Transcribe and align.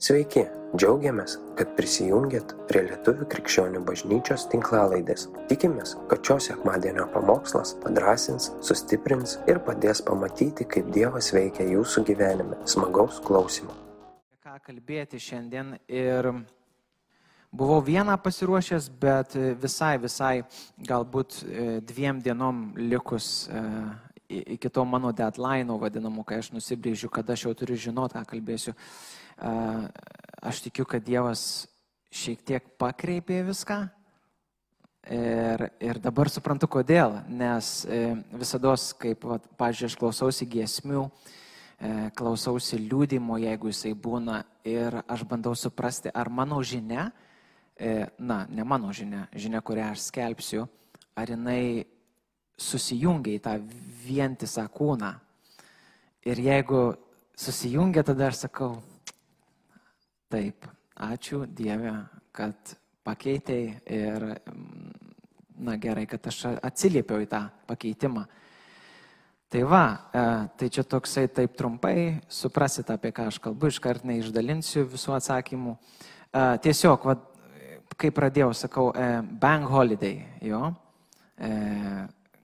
Sveiki, 0.00 0.46
džiaugiamės, 0.80 1.34
kad 1.58 1.74
prisijungiat 1.76 2.54
prie 2.70 2.86
Lietuvų 2.86 3.26
krikščionių 3.34 3.82
bažnyčios 3.84 4.46
tinklalaidės. 4.48 5.26
Tikimės, 5.50 5.92
kad 6.08 6.24
šios 6.24 6.46
sekmadienio 6.48 7.04
pamokslas 7.12 7.74
padrasins, 7.82 8.46
sustiprins 8.64 9.36
ir 9.44 9.60
padės 9.66 10.00
pamatyti, 10.08 10.64
kaip 10.64 10.88
Dievas 10.96 11.28
veikia 11.36 11.68
jūsų 11.74 12.06
gyvenime. 12.08 12.56
Smagaus 12.64 13.20
klausimų. 13.28 13.76
ką 14.40 14.56
kalbėti 14.64 15.20
šiandien 15.20 15.76
ir 15.84 16.32
buvau 17.52 17.82
vieną 17.84 18.16
pasiruošęs, 18.24 18.88
bet 18.88 19.36
visai, 19.36 19.98
visai 20.00 20.34
galbūt 20.78 21.42
e, 21.44 21.80
dviem 21.84 22.24
dienom 22.24 22.72
likus 22.76 23.50
e, 23.52 23.66
iki 24.30 24.70
to 24.70 24.84
mano 24.84 25.12
deadline 25.12 25.76
vadinamų, 25.76 26.24
kai 26.24 26.40
aš 26.40 26.54
nusibrėžiu, 26.54 27.12
kada 27.12 27.34
aš 27.34 27.50
jau 27.50 27.54
turiu 27.54 27.76
žinoti, 27.76 28.16
ką 28.16 28.24
kalbėsiu. 28.32 28.74
E, 29.40 29.56
Aš 30.40 30.62
tikiu, 30.64 30.86
kad 30.88 31.04
Dievas 31.04 31.68
šiek 32.08 32.40
tiek 32.48 32.64
pakreipė 32.80 33.42
viską. 33.44 33.82
Ir, 35.12 35.66
ir 35.84 36.00
dabar 36.00 36.30
suprantu, 36.32 36.68
kodėl. 36.70 37.18
Nes 37.28 37.82
visada, 38.40 38.72
kaip, 39.00 39.26
pažiūrėjau, 39.60 39.90
aš 39.90 39.96
klausausi 40.00 40.48
giesmių, 40.48 41.04
e, 41.76 41.92
klausausi 42.16 42.80
liūdimo, 42.80 43.36
jeigu 43.42 43.68
jisai 43.68 43.92
būna, 43.92 44.40
ir 44.64 44.96
aš 45.04 45.26
bandau 45.28 45.52
suprasti, 45.52 46.08
ar 46.08 46.32
mano 46.32 46.62
žinia, 46.64 47.10
e, 47.76 48.08
na, 48.16 48.46
ne 48.48 48.64
mano 48.64 48.94
žinia, 48.96 49.26
žinia, 49.36 49.60
kurią 49.60 49.90
aš 49.92 50.06
skelbsiu, 50.08 50.64
ar 51.20 51.34
jinai 51.36 51.84
susijungia 52.56 53.36
į 53.36 53.44
tą 53.44 53.58
vientisą 54.06 54.64
kūną. 54.72 55.18
Ir 56.24 56.40
jeigu 56.48 56.94
susijungia, 57.36 58.04
tada 58.08 58.32
aš 58.32 58.46
sakau, 58.46 58.78
taip, 60.30 60.66
ačiū 60.96 61.44
Dieve, 61.46 61.94
kad 62.36 62.74
pakeitėjai 63.06 63.80
ir, 63.96 64.26
na 65.60 65.76
gerai, 65.80 66.06
kad 66.08 66.26
aš 66.30 66.44
atsiliepiau 66.60 67.22
į 67.24 67.28
tą 67.30 67.42
pakeitimą. 67.68 68.26
Tai 69.50 69.62
va, 69.66 69.84
e, 70.14 70.20
tai 70.54 70.68
čia 70.70 70.84
toksai 70.86 71.24
taip 71.34 71.56
trumpai, 71.58 72.20
suprasit 72.30 72.92
apie 72.94 73.10
ką 73.10 73.26
aš 73.32 73.40
kalbu, 73.42 73.72
iškart 73.72 74.04
neišdalinsiu 74.06 74.84
visų 74.92 75.16
atsakymų. 75.16 75.74
E, 75.74 76.44
Tiesiog, 76.62 77.08
va, 77.08 77.16
kai 77.98 78.12
pradėjau, 78.14 78.52
sakau, 78.54 78.92
e, 78.94 79.08
bank 79.42 79.66
holiday, 79.72 80.22
jo. 80.46 80.70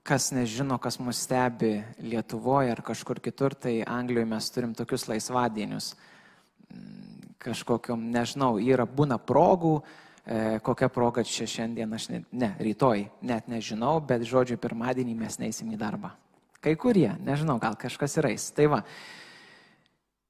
Kas 0.07 0.31
nežino, 0.33 0.79
kas 0.81 0.97
mus 0.99 1.19
stebi 1.21 1.75
Lietuvoje 2.01 2.71
ar 2.73 2.81
kažkur 2.81 3.21
kitur, 3.21 3.53
tai 3.55 3.83
Anglijoje 3.85 4.29
mes 4.31 4.47
turim 4.55 4.73
tokius 4.75 5.05
laisvadienius. 5.11 5.91
Kažkokiam, 7.47 8.01
nežinau, 8.11 8.57
yra 8.59 8.83
būna 8.91 9.21
progų, 9.23 9.77
e, 10.27 10.59
kokia 10.67 10.89
proga 10.91 11.23
čia 11.23 11.47
šiandien, 11.47 11.93
aš 11.95 12.09
ne, 12.11 12.23
ne, 12.35 12.49
rytoj, 12.59 13.05
net 13.23 13.47
nežinau, 13.47 14.01
bet 14.03 14.27
žodžiu, 14.27 14.59
pirmadienį 14.59 15.15
mes 15.15 15.39
neįsim 15.39 15.71
į 15.71 15.79
darbą. 15.79 16.11
Kai 16.59 16.75
kurie, 16.75 17.13
nežinau, 17.23 17.61
gal 17.63 17.77
kažkas 17.79 18.19
yra 18.19 18.33
eis. 18.35 18.49
Tai 18.51 18.67
va. 18.73 18.81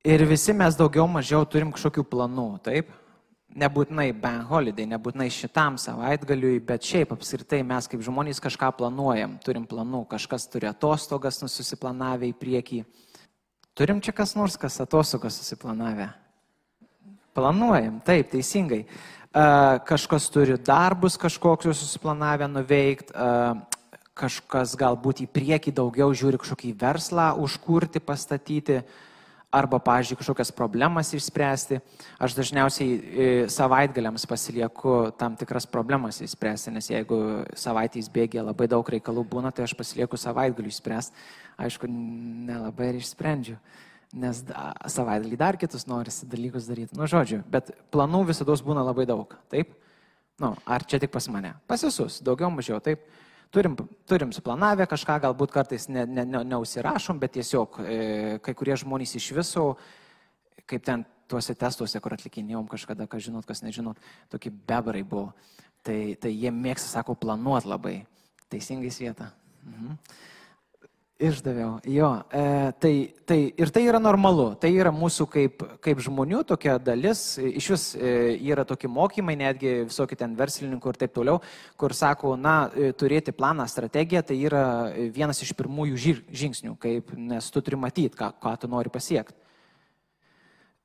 Ir 0.04 0.26
visi 0.28 0.52
mes 0.52 0.76
daugiau 0.76 1.06
mažiau 1.08 1.46
turim 1.48 1.72
kažkokių 1.72 2.04
planų, 2.10 2.50
taip? 2.66 2.92
Nebūtinai 3.56 4.10
bank 4.12 4.50
holiday, 4.50 4.84
nebūtinai 4.90 5.30
šitam 5.32 5.78
savaitgaliui, 5.80 6.60
bet 6.60 6.84
šiaip 6.84 7.14
apskritai 7.16 7.62
mes 7.64 7.88
kaip 7.88 8.04
žmonės 8.04 8.42
kažką 8.44 8.68
planuojam, 8.76 9.38
turim 9.40 9.64
planų, 9.64 10.02
kažkas 10.12 10.44
turi 10.52 10.68
atostogas 10.68 11.40
susiplanavę 11.40 12.28
į 12.28 12.36
priekį. 12.36 12.82
Turim 13.72 14.04
čia 14.04 14.12
kas 14.12 14.36
nors, 14.36 14.60
kas 14.60 14.76
atostogas 14.84 15.40
susiplanavę? 15.40 16.10
Planuojam, 17.36 18.00
taip, 18.06 18.30
teisingai. 18.32 18.86
Kažkas 19.86 20.30
turi 20.32 20.56
darbus 20.56 21.18
kažkokius 21.20 21.82
susiplanavę 21.82 22.48
nuveikti, 22.48 23.12
kažkas 24.16 24.72
galbūt 24.80 25.26
į 25.26 25.26
priekį 25.28 25.74
daugiau 25.76 26.14
žiūri 26.16 26.40
kažkokį 26.40 26.72
verslą 26.80 27.34
užkurti, 27.44 28.00
pastatyti, 28.00 28.80
arba, 29.56 29.78
pavyzdžiui, 29.80 30.18
kažkokias 30.20 30.52
problemas 30.56 31.12
išspręsti. 31.16 31.78
Aš 32.20 32.36
dažniausiai 32.36 32.94
e, 32.96 33.26
savaitgaliams 33.52 34.26
pasilieku 34.28 34.96
tam 35.20 35.36
tikras 35.38 35.68
problemas 35.70 36.20
išspręsti, 36.24 36.72
nes 36.74 36.88
jeigu 36.90 37.20
savaitės 37.56 38.08
bėgė 38.12 38.44
labai 38.44 38.68
daug 38.72 38.88
reikalų 38.96 39.24
būna, 39.28 39.52
tai 39.52 39.68
aš 39.68 39.76
pasilieku 39.78 40.20
savaitgaliu 40.20 40.72
išspręsti. 40.72 41.28
Aišku, 41.66 41.88
nelabai 42.48 42.94
ir 42.94 43.00
išsprendžiu 43.00 43.60
nes 44.14 44.42
da- 44.46 44.72
savaitgalį 44.86 45.36
dar 45.36 45.56
kitus 45.56 45.86
norisi 45.86 46.26
dalykus 46.26 46.68
daryti. 46.68 46.96
Nu, 46.96 47.08
žodžiu, 47.10 47.42
bet 47.50 47.72
planų 47.90 48.26
visada 48.26 48.52
būna 48.52 48.84
labai 48.86 49.06
daug. 49.06 49.34
Taip? 49.50 49.74
Nu, 50.38 50.54
ar 50.66 50.84
čia 50.84 51.00
tik 51.00 51.10
pas 51.10 51.26
mane? 51.28 51.54
Pas 51.66 51.82
visus, 51.82 52.20
daugiau 52.20 52.50
mažiau, 52.50 52.80
taip. 52.80 53.00
Turim, 53.50 53.76
turim 54.06 54.32
suplanavę 54.34 54.86
kažką, 54.90 55.20
galbūt 55.22 55.52
kartais 55.54 55.88
ne, 55.88 56.04
ne, 56.06 56.24
ne, 56.26 56.42
neusirašom, 56.44 57.18
bet 57.18 57.36
tiesiog 57.38 57.78
e, 57.80 58.38
kai 58.42 58.54
kurie 58.58 58.74
žmonės 58.76 59.14
iš 59.16 59.30
viso, 59.32 59.76
kaip 60.66 60.82
ten 60.84 61.04
tuose 61.30 61.54
testuose, 61.54 62.00
kur 62.02 62.16
atlikinėjom 62.16 62.66
kažkada, 62.68 63.06
kas 63.06 63.22
žinot, 63.22 63.46
kas 63.46 63.62
nežinot, 63.62 63.98
tokie 64.28 64.50
bebarai 64.50 65.04
buvo. 65.06 65.30
Tai, 65.86 65.98
tai 66.20 66.32
jie 66.34 66.50
mėgsta, 66.50 66.90
sako, 66.98 67.14
planuot 67.14 67.64
labai. 67.64 68.00
Teisingai 68.50 68.90
vieta. 68.90 69.30
Mhm. 69.64 69.94
Išdaviau, 71.16 71.78
jo. 71.88 72.10
E, 72.28 72.72
tai, 72.76 73.14
tai, 73.24 73.38
ir 73.56 73.70
tai 73.72 73.86
yra 73.88 73.96
normalu, 73.96 74.50
tai 74.60 74.68
yra 74.76 74.90
mūsų 74.92 75.24
kaip, 75.32 75.62
kaip 75.80 76.02
žmonių 76.04 76.42
tokia 76.44 76.74
dalis. 76.76 77.38
Iš 77.40 77.68
vis 77.72 77.84
e, 77.96 78.10
yra 78.44 78.66
tokie 78.68 78.90
mokymai, 78.92 79.32
netgi 79.40 79.86
visokie 79.86 80.18
ten 80.20 80.34
verslininkų 80.36 80.92
ir 80.92 80.98
taip 81.00 81.14
toliau, 81.16 81.40
kur 81.80 81.96
sako, 81.96 82.34
na, 82.36 82.68
e, 82.76 82.90
turėti 82.92 83.32
planą, 83.32 83.64
strategiją, 83.64 84.26
tai 84.28 84.36
yra 84.44 84.62
vienas 85.16 85.40
iš 85.40 85.54
pirmųjų 85.56 86.04
žir- 86.04 86.22
žingsnių, 86.28 86.76
kaip, 86.84 87.16
nes 87.16 87.48
tu 87.48 87.64
turi 87.64 87.80
matyti, 87.80 88.12
ką, 88.20 88.34
ką 88.36 88.52
tu 88.60 88.68
nori 88.68 88.92
pasiekti. 88.92 89.40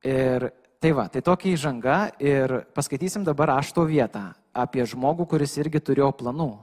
Ir 0.08 0.48
tai 0.80 0.94
va, 0.96 1.10
tai 1.12 1.20
tokia 1.28 1.58
įžanga 1.58 1.98
ir 2.24 2.62
paskaitysim 2.72 3.28
dabar 3.28 3.58
ašto 3.60 3.84
vietą 3.84 4.30
apie 4.56 4.88
žmogų, 4.88 5.28
kuris 5.36 5.60
irgi 5.60 5.84
turėjo 5.92 6.14
planų. 6.24 6.54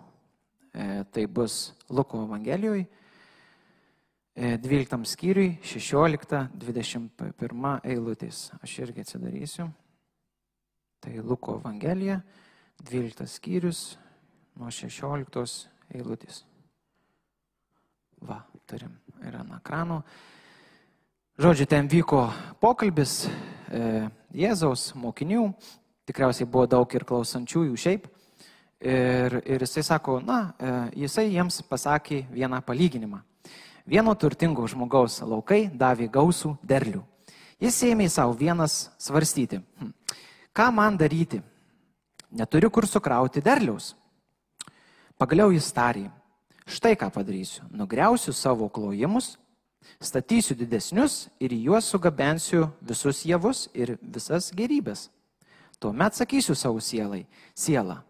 E, 0.73 1.05
tai 1.13 1.29
bus 1.29 1.67
Luko 1.93 2.25
Evangelijoje. 2.25 2.89
12 4.39 5.03
skyriui, 5.11 5.57
16-21 5.67 7.73
eilutės. 7.83 8.53
Aš 8.63 8.77
irgi 8.85 9.03
atsidarysiu. 9.03 9.67
Tai 11.03 11.15
Luko 11.27 11.57
Evangelija, 11.59 12.21
12 12.87 13.27
skyrius, 13.27 13.81
nuo 14.55 14.71
16 14.71 15.67
eilutės. 15.91 16.45
Va, 18.23 18.39
turim 18.67 18.95
ir 19.27 19.35
ant 19.41 19.57
ekrano. 19.59 20.05
Žodžiu, 21.39 21.67
ten 21.71 21.91
vyko 21.91 22.29
pokalbis 22.63 23.25
e, 23.27 24.07
Jėzaus 24.39 24.93
mokinių, 24.99 25.49
tikriausiai 26.07 26.47
buvo 26.51 26.67
daug 26.71 26.95
ir 26.95 27.07
klausančiųjų 27.07 27.79
šiaip. 27.79 28.07
Ir, 28.79 29.41
ir 29.43 29.67
jisai 29.67 29.83
sako, 29.83 30.21
na, 30.23 30.55
e, 30.59 30.75
jisai 31.03 31.33
jiems 31.33 31.59
pasakė 31.67 32.29
vieną 32.31 32.63
palyginimą. 32.67 33.25
Vieno 33.89 34.13
turtingo 34.21 34.67
žmogaus 34.69 35.23
laukai 35.25 35.71
davė 35.73 36.11
gausų 36.13 36.59
derlių. 36.61 37.01
Jis 37.57 37.79
ėmė 37.89 38.11
savo 38.13 38.35
vienas 38.37 38.91
svarstyti, 39.01 39.63
hm, 39.81 39.95
ką 40.53 40.67
man 40.77 40.99
daryti? 41.01 41.41
Neturiu 42.29 42.69
kur 42.69 42.85
sukrauti 42.85 43.41
derliaus. 43.41 43.95
Pagaliau 45.17 45.49
jis 45.57 45.71
tarė, 45.73 46.05
štai 46.69 46.99
ką 47.01 47.09
padarysiu. 47.15 47.65
Nugriausiu 47.73 48.37
savo 48.37 48.69
klojimus, 48.69 49.39
statysiu 50.05 50.55
didesnius 50.59 51.31
ir 51.41 51.57
juos 51.57 51.89
sugabensiu 51.89 52.69
visus 52.85 53.25
javus 53.25 53.71
ir 53.73 53.97
visas 54.03 54.53
gerybės. 54.53 55.09
Tuomet 55.81 56.13
sakysiu 56.13 56.53
savo 56.55 56.83
sielai, 56.85 57.25
siela, 57.55 58.03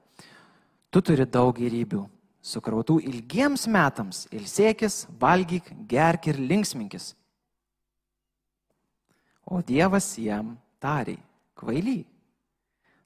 tu 0.91 1.05
turi 1.05 1.23
daug 1.29 1.55
gerybių, 1.55 2.03
sukrautų 2.49 2.99
ilgiems 3.05 3.67
metams, 3.71 4.25
ilsėkis, 4.35 5.07
valgyk, 5.21 5.71
gerk 5.89 6.31
ir 6.31 6.41
linksminkis. 6.41 7.13
O 9.49 9.61
Dievas 9.65 10.11
jam 10.21 10.57
tarė, 10.81 11.17
kvaily, 11.57 12.03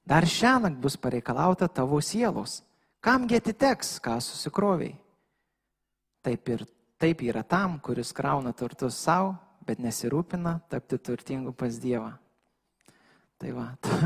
dar 0.07 0.27
šiąnakt 0.27 0.79
bus 0.83 0.97
pareikalauta 0.99 1.69
tavo 1.71 1.99
sielos, 2.03 2.61
kamgi 3.03 3.39
atiteks, 3.39 3.97
ką 4.03 4.17
susikroviai. 4.23 4.95
Taip 6.23 6.49
ir 6.51 6.65
taip 7.03 7.23
yra 7.23 7.43
tam, 7.43 7.79
kuris 7.83 8.13
krauna 8.15 8.53
turtus 8.55 8.95
savo, 8.95 9.33
bet 9.67 9.79
nesirūpina 9.83 10.57
tapti 10.71 10.99
turtingu 10.99 11.51
pas 11.55 11.75
Dievą. 11.79 12.11
Tai 13.39 13.51
va, 13.55 13.65
to, 13.83 13.97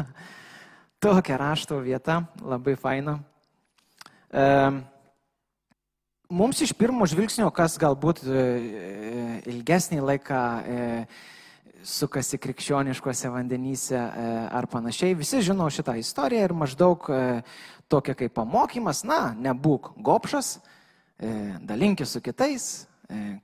tokia 1.02 1.38
rašto 1.38 1.78
vieta, 1.86 2.24
labai 2.42 2.74
faina. 2.80 3.18
E, 4.30 4.46
mums 6.30 6.62
iš 6.62 6.74
pirmo 6.74 7.06
žvilgsnio, 7.08 7.50
kas 7.56 7.78
galbūt 7.82 8.22
e, 8.26 8.46
ilgesnį 9.48 10.00
laiką 10.04 10.44
e, 10.60 10.86
sukasi 11.88 12.38
krikščioniškose 12.42 13.32
vandenyse 13.32 13.98
e, 13.98 14.28
ar 14.52 14.68
panašiai. 14.72 15.16
Visi 15.18 15.42
žino 15.46 15.70
šitą 15.72 15.98
istoriją 16.00 16.48
ir 16.48 16.56
maždaug 16.58 17.08
e, 17.10 17.22
tokia 17.92 18.16
kaip 18.18 18.36
pamokymas, 18.36 19.04
na, 19.08 19.32
nebūk 19.38 19.94
gopšas, 20.04 20.58
e, 21.20 21.34
dalinkis 21.64 22.16
su 22.16 22.24
kitais, 22.24 22.70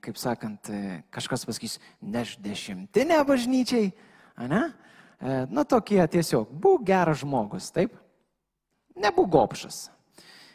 kaip 0.04 0.18
sakant, 0.20 0.68
kažkas 1.08 1.46
pasakys, 1.48 1.78
neš 2.04 2.34
dešimtinę 2.44 3.22
bažnyčiai, 3.24 3.94
ne? 4.50 4.60
Na, 5.24 5.64
tokie 5.64 6.02
tiesiog, 6.04 6.50
būk 6.52 6.84
geras 6.84 7.22
žmogus, 7.22 7.70
taip? 7.72 7.94
Nebūk 9.00 9.30
gopšas. 9.32 9.86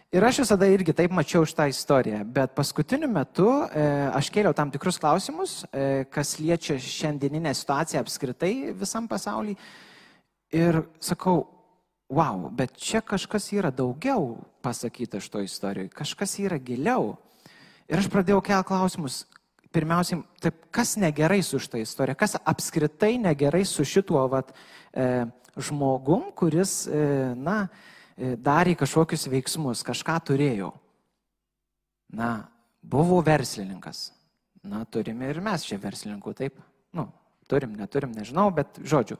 Ir 0.10 0.26
aš 0.26 0.40
visada 0.42 0.66
irgi 0.66 0.94
taip 0.98 1.12
mačiau 1.14 1.46
šitą 1.46 1.68
istoriją, 1.70 2.24
bet 2.34 2.56
paskutiniu 2.58 3.06
metu 3.14 3.46
e, 3.46 3.82
aš 4.18 4.32
kėliau 4.34 4.56
tam 4.58 4.72
tikrus 4.74 4.98
klausimus, 4.98 5.52
e, 5.70 6.08
kas 6.10 6.32
liečia 6.42 6.80
šiandieninę 6.82 7.52
situaciją 7.54 8.02
apskritai 8.02 8.72
visam 8.74 9.06
pasaulyje. 9.12 9.60
Ir 10.58 10.80
sakau, 10.98 11.44
wow, 12.10 12.48
bet 12.50 12.74
čia 12.74 13.04
kažkas 13.06 13.52
yra 13.54 13.70
daugiau 13.70 14.40
pasakyta 14.66 15.22
šito 15.22 15.44
istorijoje, 15.46 15.94
kažkas 15.94 16.34
yra 16.42 16.58
giliau. 16.58 17.14
Ir 17.86 18.02
aš 18.02 18.10
pradėjau 18.10 18.42
kelti 18.50 18.70
klausimus. 18.72 19.20
Pirmiausiai, 19.70 20.24
taip, 20.42 20.58
kas 20.74 20.96
negerai 20.98 21.44
su 21.46 21.62
šitą 21.62 21.84
istoriją, 21.84 22.18
kas 22.18 22.34
apskritai 22.42 23.14
negerai 23.22 23.62
su 23.62 23.86
šituo 23.86 24.26
vat, 24.34 24.50
e, 24.90 25.30
žmogum, 25.70 26.32
kuris, 26.34 26.80
e, 26.90 27.06
na, 27.38 27.60
E, 27.68 27.99
darė 28.20 28.76
kažkokius 28.80 29.28
veiksmus, 29.32 29.84
kažką 29.88 30.18
turėjo. 30.28 30.74
Na, 32.12 32.50
buvo 32.82 33.22
verslininkas. 33.24 34.10
Na, 34.66 34.84
turime 34.84 35.30
ir 35.32 35.40
mes 35.44 35.64
čia 35.64 35.80
verslininkų, 35.80 36.36
taip? 36.36 36.60
Nu, 36.96 37.08
turim, 37.48 37.78
neturim, 37.80 38.12
nežinau, 38.12 38.50
bet 38.52 38.82
žodžiu. 38.84 39.16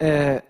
E, 0.00 0.40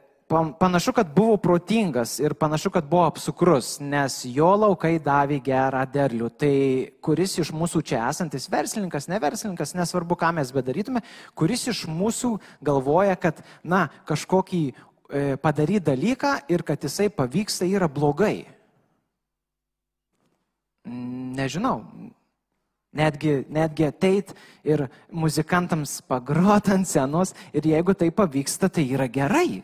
panašu, 0.61 0.93
kad 0.95 1.11
buvo 1.15 1.37
protingas 1.43 2.17
ir 2.23 2.37
panašu, 2.39 2.71
kad 2.75 2.87
buvo 2.87 3.07
apsukrus, 3.09 3.77
nes 3.83 4.21
jo 4.31 4.53
laukai 4.59 4.97
davė 5.03 5.41
gerą 5.43 5.83
derlių. 5.91 6.31
Tai 6.39 6.55
kuris 7.03 7.39
iš 7.43 7.51
mūsų 7.57 7.83
čia 7.91 8.05
esantis 8.13 8.47
verslininkas, 8.53 9.09
ne 9.11 9.19
verslininkas, 9.23 9.75
nesvarbu, 9.79 10.19
ką 10.21 10.37
mes 10.39 10.55
bedarytume, 10.55 11.03
kuris 11.35 11.67
iš 11.73 11.87
mūsų 11.91 12.37
galvoja, 12.63 13.19
kad, 13.19 13.43
na, 13.67 13.89
kažkokį 14.07 14.63
E, 14.71 14.96
padaryti 15.43 15.85
dalyką 15.87 16.33
ir 16.51 16.63
kad 16.67 16.83
jisai 16.83 17.09
pavyksta 17.11 17.67
yra 17.67 17.89
blogai. 17.89 18.47
Nežinau. 20.87 21.83
Netgi, 22.97 23.45
netgi 23.53 23.85
ateit 23.85 24.33
ir 24.65 24.87
muzikantams 25.13 25.99
pagrot 26.09 26.71
ant 26.73 26.89
scenos 26.89 27.35
ir 27.53 27.67
jeigu 27.69 27.93
tai 27.95 28.09
pavyksta, 28.11 28.71
tai 28.73 28.87
yra 28.89 29.07
gerai. 29.07 29.61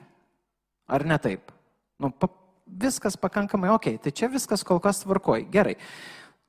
Ar 0.87 1.07
ne 1.09 1.17
taip? 1.19 1.53
Nu, 1.97 2.11
pa, 2.13 2.29
viskas 2.67 3.17
pakankamai 3.17 3.71
ok, 3.73 3.95
tai 4.05 4.13
čia 4.13 4.29
viskas 4.29 4.67
kol 4.67 4.83
kas 4.85 5.01
tvarkoj. 5.07 5.47
Gerai. 5.55 5.79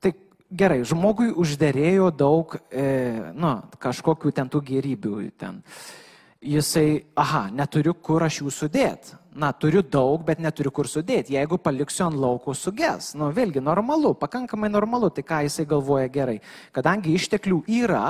Tai 0.02 0.12
gerai, 0.50 0.82
žmogui 0.84 1.30
uždėrėjo 1.32 2.10
daug, 2.12 2.58
e, 2.68 3.32
nu, 3.32 3.54
kažkokių 3.80 4.34
ten 4.36 4.52
tų 4.52 4.60
gerybių. 4.68 5.16
Ten. 5.40 5.62
E, 5.62 6.04
jisai, 6.44 7.04
aha, 7.16 7.48
neturiu 7.52 7.94
kur 7.96 8.24
aš 8.26 8.42
jų 8.42 8.52
sudėti. 8.52 9.16
Na, 9.34 9.50
turiu 9.50 9.82
daug, 9.82 10.20
bet 10.22 10.38
neturiu 10.38 10.70
kur 10.70 10.86
sudėti. 10.86 11.34
Jeigu 11.34 11.58
paliksiu 11.58 12.04
ant 12.06 12.20
laukų, 12.22 12.54
suges. 12.54 13.14
Nu, 13.18 13.32
vėlgi, 13.34 13.62
normalu, 13.64 14.12
pakankamai 14.20 14.70
normalu. 14.70 15.10
Tai 15.10 15.24
ką 15.26 15.40
jisai 15.48 15.66
galvoja 15.66 16.12
gerai. 16.12 16.36
Kadangi 16.76 17.16
išteklių 17.18 17.64
yra, 17.80 18.04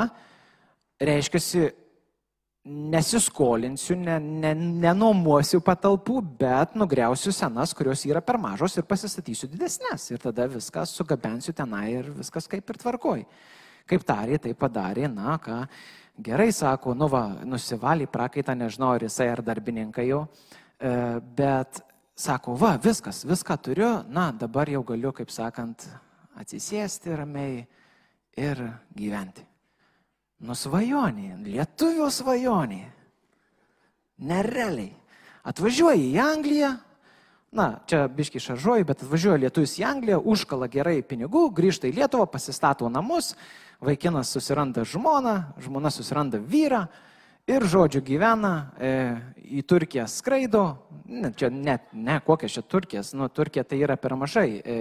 reiškia, 1.01 1.71
nesiskolinsiu, 2.65 3.97
ne, 4.01 4.17
ne, 4.21 4.53
nenuomosiu 4.85 5.61
patalpų, 5.65 6.21
bet 6.41 6.77
nugriausiu 6.81 7.33
senas, 7.37 7.75
kurios 7.77 8.05
yra 8.09 8.23
per 8.25 8.39
mažos 8.41 8.79
ir 8.79 8.87
pasistatysiu 8.89 9.51
didesnės. 9.53 10.09
Ir 10.13 10.23
tada 10.23 10.49
viską 10.49 10.87
sugabensiu 10.89 11.53
tenai 11.57 11.91
ir 11.99 12.09
viskas 12.17 12.49
kaip 12.49 12.73
ir 12.73 12.81
tvarkoj. 12.81 13.27
Kaip 13.85 14.07
tarė, 14.09 14.39
tai 14.41 14.55
padarė, 14.57 15.11
na 15.13 15.37
ką 15.37 15.59
Gerai, 16.15 16.53
sako, 16.55 16.93
nu 16.95 17.09
va, 17.11 17.25
nusivalį 17.43 18.07
prakaitą, 18.07 18.55
nežinau, 18.55 18.93
ar 18.95 19.03
jisai 19.03 19.33
ar 19.33 19.41
darbininkai 19.43 20.05
jau, 20.07 20.21
e, 20.79 20.93
bet 21.35 21.81
sako, 22.15 22.55
va, 22.55 22.77
viskas, 22.79 23.25
viską 23.27 23.57
turiu, 23.59 23.89
na, 24.07 24.29
dabar 24.31 24.71
jau 24.71 24.85
galiu, 24.87 25.11
kaip 25.11 25.33
sakant, 25.35 25.89
atsisėsti 26.39 27.17
ramiai 27.19 27.65
ir 28.39 28.63
gyventi. 28.95 29.43
Nusvajonė, 30.47 31.35
lietuvio 31.49 32.07
svajonė. 32.13 32.85
Nerealiai. 34.23 34.93
Atvažiuoji 35.51 36.13
į 36.13 36.21
Angliją, 36.23 36.71
na, 37.55 37.69
čia 37.91 38.05
biški 38.07 38.39
šaržuoju, 38.43 38.87
bet 38.87 39.03
atvažiuoja 39.03 39.43
lietuvis 39.43 39.75
į 39.83 39.87
Angliją, 39.89 40.23
užkala 40.31 40.71
gerai 40.71 41.01
pinigų, 41.03 41.49
grįžta 41.55 41.91
į 41.91 41.99
Lietuvą, 41.99 42.27
pasistato 42.31 42.87
namus, 42.91 43.35
vaikinas 43.85 44.33
susiranda 44.35 44.85
žmoną, 44.89 45.35
žmona 45.63 45.93
susiranda 45.93 46.41
vyrą 46.41 46.87
ir, 47.47 47.65
žodžiu, 47.69 48.01
gyvena, 48.05 48.53
e, 48.81 48.93
į 49.45 49.63
Turkiją 49.69 50.07
skraido, 50.09 50.65
ne, 51.05 51.31
čia 51.37 51.51
net, 51.53 51.91
ne, 51.93 52.17
kokia 52.25 52.49
čia 52.49 52.63
Turkijas, 52.65 53.13
nu, 53.17 53.29
Turkija 53.29 53.65
tai 53.69 53.83
yra 53.85 53.97
per 54.01 54.17
mažai, 54.17 54.49
e, 54.65 54.77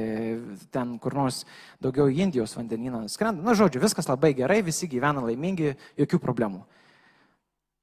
ten 0.71 0.95
kur 1.03 1.15
nors 1.17 1.43
daugiau 1.83 2.07
į 2.07 2.23
Indijos 2.23 2.55
vandenyną 2.55 3.03
skrenda, 3.11 3.43
nu, 3.43 3.55
žodžiu, 3.57 3.83
viskas 3.83 4.07
labai 4.07 4.33
gerai, 4.37 4.61
visi 4.63 4.87
gyvena 4.87 5.23
laimingi, 5.25 5.75
jokių 5.99 6.21
problemų. 6.23 6.63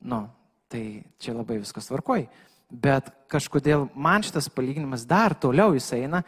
Nu, 0.08 0.24
tai 0.72 1.02
čia 1.20 1.36
labai 1.36 1.60
viskas 1.60 1.90
tvarkoj. 1.90 2.24
Bet 2.70 3.10
kažkodėl 3.28 3.88
man 3.98 4.22
šitas 4.22 4.48
palyginimas 4.48 5.04
dar 5.04 5.34
toliau 5.34 5.74
jis 5.74 5.90
eina 5.96 6.22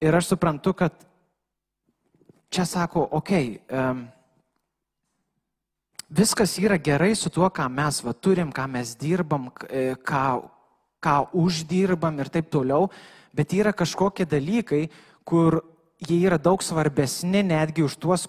ir 0.00 0.16
aš 0.16 0.32
suprantu, 0.32 0.72
kad 0.72 0.96
čia 2.50 2.64
sako, 2.66 3.04
okei, 3.20 3.60
okay, 3.60 3.78
um, 3.78 4.06
viskas 6.14 6.58
yra 6.62 6.78
gerai 6.78 7.14
su 7.18 7.30
tuo, 7.30 7.48
ką 7.50 7.66
mes 7.72 8.00
va, 8.04 8.14
turim, 8.14 8.52
ką 8.54 8.68
mes 8.70 8.94
dirbam, 9.00 9.50
e, 9.68 9.94
ką, 9.98 10.24
ką 11.02 11.16
uždirbam 11.34 12.20
ir 12.22 12.30
taip 12.30 12.50
toliau, 12.52 12.88
bet 13.34 13.52
yra 13.52 13.74
kažkokie 13.74 14.26
dalykai, 14.28 14.86
kur 15.26 15.62
jie 15.98 16.20
yra 16.26 16.38
daug 16.38 16.62
svarbesni 16.62 17.42
netgi 17.42 17.84
už 17.84 17.96
tuos, 17.98 18.28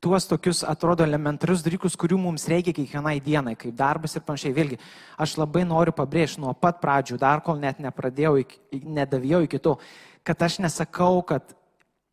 tuos 0.00 0.28
tokius, 0.30 0.62
atrodo, 0.62 1.02
elementarius 1.06 1.64
dalykus, 1.64 1.96
kurių 1.98 2.20
mums 2.22 2.46
reikia 2.50 2.74
kiekvienai 2.76 3.18
dienai, 3.24 3.56
kaip 3.58 3.74
darbas 3.78 4.14
ir 4.14 4.24
panašiai. 4.26 4.54
Vėlgi, 4.54 4.78
aš 5.18 5.38
labai 5.40 5.64
noriu 5.66 5.94
pabrėžti 5.96 6.42
nuo 6.44 6.54
pat 6.54 6.78
pradžių, 6.82 7.18
dar 7.18 7.42
kol 7.46 7.58
net 7.62 7.80
nepradėjau, 7.82 8.36
nedavėjau 8.84 9.42
iki 9.48 9.62
to, 9.64 9.78
kad 10.26 10.44
aš 10.46 10.60
nesakau, 10.62 11.22
kad 11.26 11.56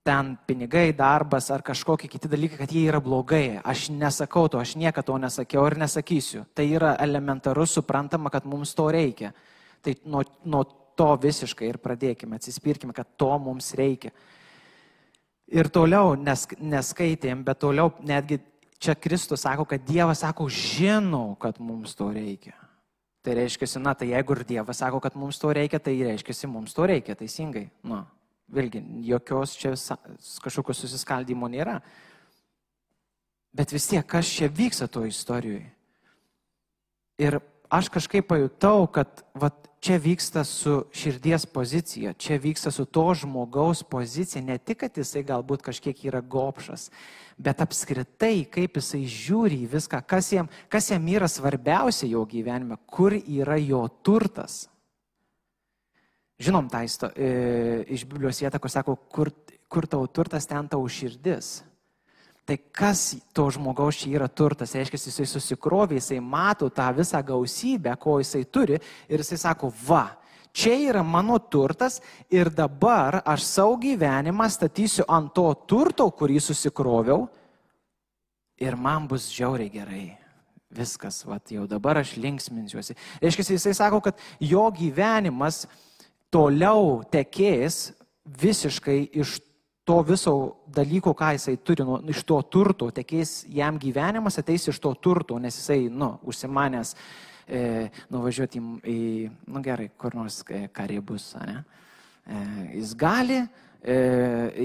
ten 0.05 0.35
pinigai, 0.45 0.93
darbas 0.93 1.50
ar 1.50 1.63
kažkokie 1.65 2.07
kiti 2.12 2.29
dalykai, 2.29 2.59
kad 2.62 2.71
jie 2.71 2.85
yra 2.85 3.00
blogai. 3.01 3.57
Aš 3.65 3.88
nesakau 3.89 4.45
to, 4.51 4.59
aš 4.62 4.75
niekada 4.77 5.07
to 5.09 5.17
nesakiau 5.17 5.65
ir 5.65 5.79
nesakysiu. 5.81 6.43
Tai 6.53 6.65
yra 6.69 6.93
elementaru, 7.01 7.65
suprantama, 7.65 8.29
kad 8.29 8.45
mums 8.45 8.75
to 8.77 8.85
reikia. 8.93 9.31
Tai 9.81 9.95
nuo, 10.05 10.21
nuo 10.45 10.62
to 10.95 11.09
visiškai 11.21 11.71
ir 11.71 11.79
pradėkime, 11.81 12.38
atsispirkime, 12.38 12.93
kad 12.93 13.09
to 13.17 13.31
mums 13.41 13.71
reikia. 13.77 14.13
Ir 15.50 15.69
toliau 15.74 16.13
nes, 16.17 16.45
neskaitėm, 16.62 17.41
bet 17.45 17.63
toliau 17.65 17.89
netgi 18.05 18.39
čia 18.81 18.93
Kristus 18.93 19.41
sako, 19.45 19.65
kad 19.69 19.81
Dievas 19.89 20.21
sako, 20.21 20.45
žinau, 20.50 21.33
kad 21.41 21.57
mums 21.57 21.97
to 21.97 22.12
reikia. 22.13 22.53
Tai 23.25 23.33
reiškia, 23.39 23.71
na, 23.81 23.95
tai 23.97 24.12
jeigu 24.12 24.38
ir 24.38 24.45
Dievas 24.45 24.83
sako, 24.85 25.01
kad 25.01 25.17
mums 25.17 25.41
to 25.41 25.50
reikia, 25.53 25.81
tai 25.81 25.97
reiškia, 25.97 26.45
mums 26.50 26.77
to 26.77 26.85
reikia, 26.85 27.17
teisingai. 27.17 27.71
Nu. 27.81 28.03
Vėlgi, 28.53 28.81
jokios 29.07 29.55
čia 29.57 29.73
kažkokio 30.43 30.75
susiskaldymo 30.77 31.49
nėra. 31.49 31.79
Bet 33.55 33.71
vis 33.73 33.87
tiek, 33.89 34.05
kas 34.05 34.29
čia 34.29 34.51
vyksta 34.51 34.87
to 34.91 35.05
istorijoje. 35.07 35.71
Ir 37.17 37.39
aš 37.71 37.89
kažkaip 37.89 38.27
pajutau, 38.27 38.83
kad 38.91 39.23
vat, 39.33 39.69
čia 39.85 39.97
vyksta 40.01 40.43
su 40.43 40.83
širdies 40.93 41.45
pozicija, 41.45 42.13
čia 42.13 42.39
vyksta 42.41 42.71
su 42.71 42.85
to 42.85 43.05
žmogaus 43.13 43.83
pozicija, 43.83 44.41
ne 44.43 44.57
tik, 44.57 44.79
kad 44.83 44.97
jisai 44.97 45.23
galbūt 45.23 45.61
kažkiek 45.65 45.99
yra 46.09 46.21
gopšas, 46.21 46.89
bet 47.37 47.61
apskritai, 47.61 48.47
kaip 48.51 48.79
jisai 48.79 49.03
žiūri 49.05 49.61
į 49.63 49.71
viską, 49.75 50.01
kas 50.09 50.31
jam, 50.33 50.49
kas 50.73 50.89
jam 50.89 51.05
yra 51.07 51.29
svarbiausia 51.31 52.09
jo 52.09 52.25
gyvenime, 52.27 52.79
kur 52.85 53.13
yra 53.15 53.59
jo 53.61 53.85
turtas. 54.03 54.65
Žinom 56.39 56.67
tą 56.67 56.81
e, 57.15 57.85
iš 57.95 58.03
Biblijos 58.03 58.41
vietą, 58.43 58.59
kur 58.59 58.71
sako, 58.71 58.95
kur, 59.07 59.31
kur 59.71 59.87
tavo 59.87 60.07
turtas, 60.07 60.47
ten 60.47 60.67
tavo 60.67 60.87
širdis. 60.91 61.61
Tai 62.45 62.57
kas 62.75 63.15
to 63.33 63.47
žmogaus 63.49 63.97
čia 64.03 64.11
yra 64.19 64.27
turtas? 64.29 64.75
Reiškia, 64.75 64.99
jisai 64.99 65.25
susikrovė, 65.25 65.97
jisai 65.97 66.19
mato 66.21 66.67
tą 66.69 66.91
visą 66.93 67.23
gausybę, 67.25 67.95
ko 67.97 68.19
jisai 68.21 68.43
turi 68.45 68.77
ir 68.77 69.23
jisai 69.23 69.39
sako, 69.41 69.71
va, 69.87 70.03
čia 70.53 70.75
yra 70.91 71.01
mano 71.03 71.39
turtas 71.39 71.97
ir 72.29 72.51
dabar 72.53 73.23
aš 73.25 73.47
savo 73.47 73.79
gyvenimą 73.81 74.45
statysiu 74.51 75.07
ant 75.09 75.33
to 75.33 75.47
turto, 75.65 76.05
kurį 76.11 76.37
susikroviau 76.43 77.25
ir 78.61 78.77
man 78.77 79.07
bus 79.09 79.31
žiauriai 79.33 79.71
gerai. 79.71 80.05
viskas, 80.75 81.21
va, 81.23 81.37
jau 81.49 81.63
dabar 81.71 82.01
aš 82.01 82.17
linksminsiuosi. 82.19 82.97
Reiškia, 83.23 83.45
jisai 83.55 83.71
sako, 83.73 84.01
kad 84.03 84.19
jo 84.43 84.65
gyvenimas 84.75 85.61
toliau 86.34 87.03
tekės 87.12 87.94
visiškai 88.25 89.00
iš 89.22 89.38
to 89.86 90.00
viso 90.01 90.34
dalyko, 90.74 91.13
ką 91.13 91.36
jisai 91.36 91.55
turi, 91.62 91.86
nu, 91.86 92.00
iš 92.10 92.24
to 92.25 92.39
turto, 92.50 92.89
tekės 92.94 93.44
jam 93.53 93.77
gyvenimas 93.82 94.39
ateis 94.41 94.65
iš 94.72 94.79
to 94.82 94.96
turto, 94.98 95.38
nes 95.39 95.60
jisai, 95.60 95.86
nu, 95.94 96.15
užsimanęs 96.25 96.96
e, 97.46 97.62
nuvažiuoti 98.13 98.62
į, 98.82 98.98
nu 99.53 99.62
gerai, 99.65 99.91
kur 99.98 100.17
nors 100.17 100.41
e, 100.50 100.65
karibus, 100.74 101.36
ne? 101.46 101.62
E, 102.25 102.41
jis 102.79 102.96
gali, 102.98 103.44
e, 103.86 104.00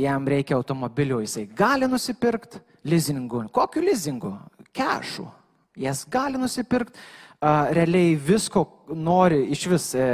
jam 0.00 0.28
reikia 0.32 0.56
automobilio, 0.56 1.20
jisai 1.20 1.44
gali 1.52 1.88
nusipirkti 1.90 2.64
lizingu. 2.88 3.44
Kokiu 3.52 3.84
lizingu? 3.84 4.32
Kešu. 4.72 5.28
Jas 5.78 6.04
gali 6.10 6.38
nusipirkti 6.38 6.98
realiai 7.40 8.16
visko 8.16 8.64
nori, 8.92 9.46
iš 9.54 9.66
vis 9.72 9.86
e, 9.94 10.06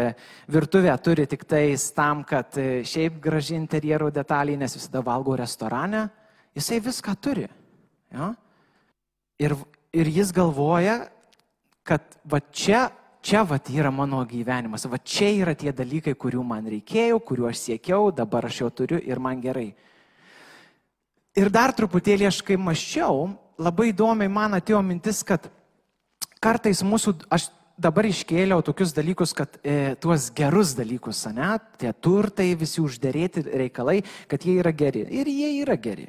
virtuvę 0.53 0.93
turi 1.03 1.27
tik 1.27 1.45
tais 1.45 1.89
tam, 1.93 2.23
kad 2.25 2.55
e, 2.59 2.85
šiaip 2.87 3.19
graži 3.23 3.57
interjero 3.57 4.11
detalė, 4.15 4.57
nes 4.57 4.77
visada 4.77 5.03
valgo 5.03 5.35
restorane, 5.37 6.07
jisai 6.55 6.79
viską 6.81 7.17
turi. 7.19 7.49
Ja? 8.15 8.31
Ir, 9.43 9.57
ir 9.93 10.07
jis 10.07 10.31
galvoja, 10.33 11.09
kad 11.83 12.15
va 12.25 12.39
čia, 12.53 12.87
čia 13.23 13.43
va 13.43 13.59
yra 13.75 13.91
mano 13.91 14.23
gyvenimas, 14.25 14.87
va 14.87 14.99
čia 15.03 15.33
yra 15.35 15.57
tie 15.59 15.73
dalykai, 15.75 16.15
kurių 16.15 16.45
man 16.47 16.71
reikėjo, 16.71 17.19
kuriuo 17.27 17.51
aš 17.51 17.65
siekiau, 17.67 18.13
dabar 18.15 18.47
aš 18.47 18.61
jau 18.63 18.71
turiu 18.71 19.03
ir 19.03 19.19
man 19.19 19.43
gerai. 19.43 19.73
Ir 21.37 21.51
dar 21.51 21.75
truputėlį 21.75 22.31
aš 22.31 22.39
kai 22.47 22.57
maščiau, 22.57 23.27
labai 23.59 23.91
įdomiai 23.93 24.31
man 24.33 24.57
atėjo 24.59 24.81
mintis, 24.85 25.23
kad 25.27 25.49
kartais 26.43 26.83
mūsų, 26.87 27.15
aš 27.33 27.49
dabar 27.77 28.09
iškėliau 28.09 28.63
tokius 28.65 28.95
dalykus, 28.97 29.35
kad 29.37 29.59
e, 29.61 29.95
tuos 30.01 30.31
gerus 30.37 30.75
dalykus, 30.77 31.27
ne, 31.37 31.57
tie 31.81 31.93
turtai, 31.93 32.51
visi 32.59 32.81
uždėrėti 32.85 33.45
reikalai, 33.47 34.01
kad 34.31 34.45
jie 34.47 34.59
yra 34.63 34.73
geri. 34.77 35.05
Ir 35.13 35.29
jie 35.31 35.53
yra 35.63 35.77
geri. 35.81 36.09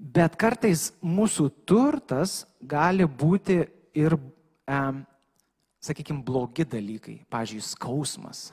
Bet 0.00 0.36
kartais 0.40 0.90
mūsų 1.04 1.50
turtas 1.68 2.44
gali 2.60 3.04
būti 3.04 3.62
ir, 3.96 4.16
e, 4.68 4.80
sakykime, 5.84 6.24
blogi 6.24 6.68
dalykai. 6.68 7.20
Pavyzdžiui, 7.32 7.64
skausmas. 7.64 8.48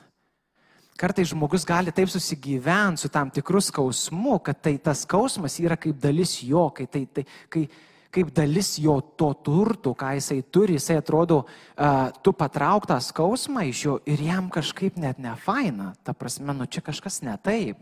Kartais 0.97 1.29
žmogus 1.29 1.61
gali 1.67 1.91
taip 1.93 2.09
susigyventi 2.09 3.03
su 3.03 3.09
tam 3.13 3.29
tikru 3.29 3.59
skausmu, 3.61 4.39
kad 4.41 4.63
tai 4.65 4.79
tas 4.81 5.03
skausmas 5.05 5.59
yra 5.61 5.77
kaip 5.77 5.99
dalis 6.01 6.39
jo, 6.41 6.71
kai, 6.73 6.87
tai, 6.89 7.03
tai, 7.13 7.23
kai, 7.53 7.67
kaip 8.13 8.31
dalis 8.35 8.75
jo 8.81 8.97
to 9.19 9.29
turtų, 9.45 9.93
ką 9.97 10.13
jisai 10.17 10.39
turi, 10.53 10.77
jisai 10.77 10.99
atrodo, 11.01 11.43
uh, 11.43 12.09
tu 12.23 12.33
patrauk 12.33 12.87
tą 12.89 12.97
skausmą 13.03 13.65
iš 13.67 13.83
jo 13.85 13.97
ir 14.09 14.23
jam 14.27 14.49
kažkaip 14.53 14.97
net 15.01 15.19
ne 15.19 15.35
faina. 15.43 15.93
Ta 16.03 16.15
prasme, 16.17 16.55
nu 16.55 16.65
čia 16.65 16.83
kažkas 16.85 17.21
ne 17.25 17.35
taip. 17.43 17.81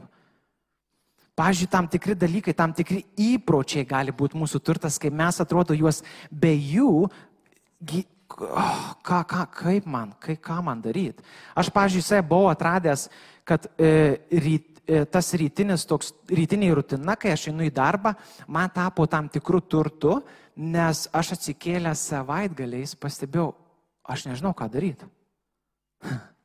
Pavyzdžiui, 1.36 1.72
tam 1.72 1.88
tikri 1.92 2.16
dalykai, 2.16 2.56
tam 2.56 2.72
tikri 2.76 3.02
įpročiai 3.20 3.84
gali 3.88 4.14
būti 4.16 4.40
mūsų 4.40 4.62
turtas, 4.64 5.00
kai 5.02 5.12
mes 5.12 5.42
atrodo 5.44 5.76
juos 5.76 6.00
be 6.32 6.54
jų, 6.56 7.10
oh, 8.40 8.86
ką, 9.04 9.20
ką, 9.28 9.42
kaip 9.52 9.90
man, 9.90 10.14
kai, 10.24 10.38
ką 10.40 10.62
man 10.64 10.80
daryti. 10.84 11.26
Aš, 11.52 11.74
pavyzdžiui, 11.76 12.06
jisai 12.06 12.22
buvau 12.24 12.48
atradęs, 12.54 13.10
kad 13.44 13.68
e, 13.76 13.92
ryt, 14.32 14.75
E, 14.75 14.75
tas 14.86 15.32
rytinis 15.40 15.86
toks, 15.90 16.14
rytinė 16.30 16.70
rutina, 16.78 17.16
kai 17.18 17.34
aš 17.34 17.50
einu 17.52 17.66
į 17.66 17.74
darbą, 17.74 18.14
man 18.48 18.70
tapo 18.74 19.08
tam 19.10 19.30
tikrų 19.34 19.62
turtų, 19.72 20.20
nes 20.56 21.06
aš 21.16 21.36
atsikėlęs 21.36 22.06
savaitgaliais 22.12 22.96
pastebėjau, 23.00 23.50
aš 24.08 24.28
nežinau, 24.30 24.54
ką 24.58 24.70
daryti. 24.72 25.10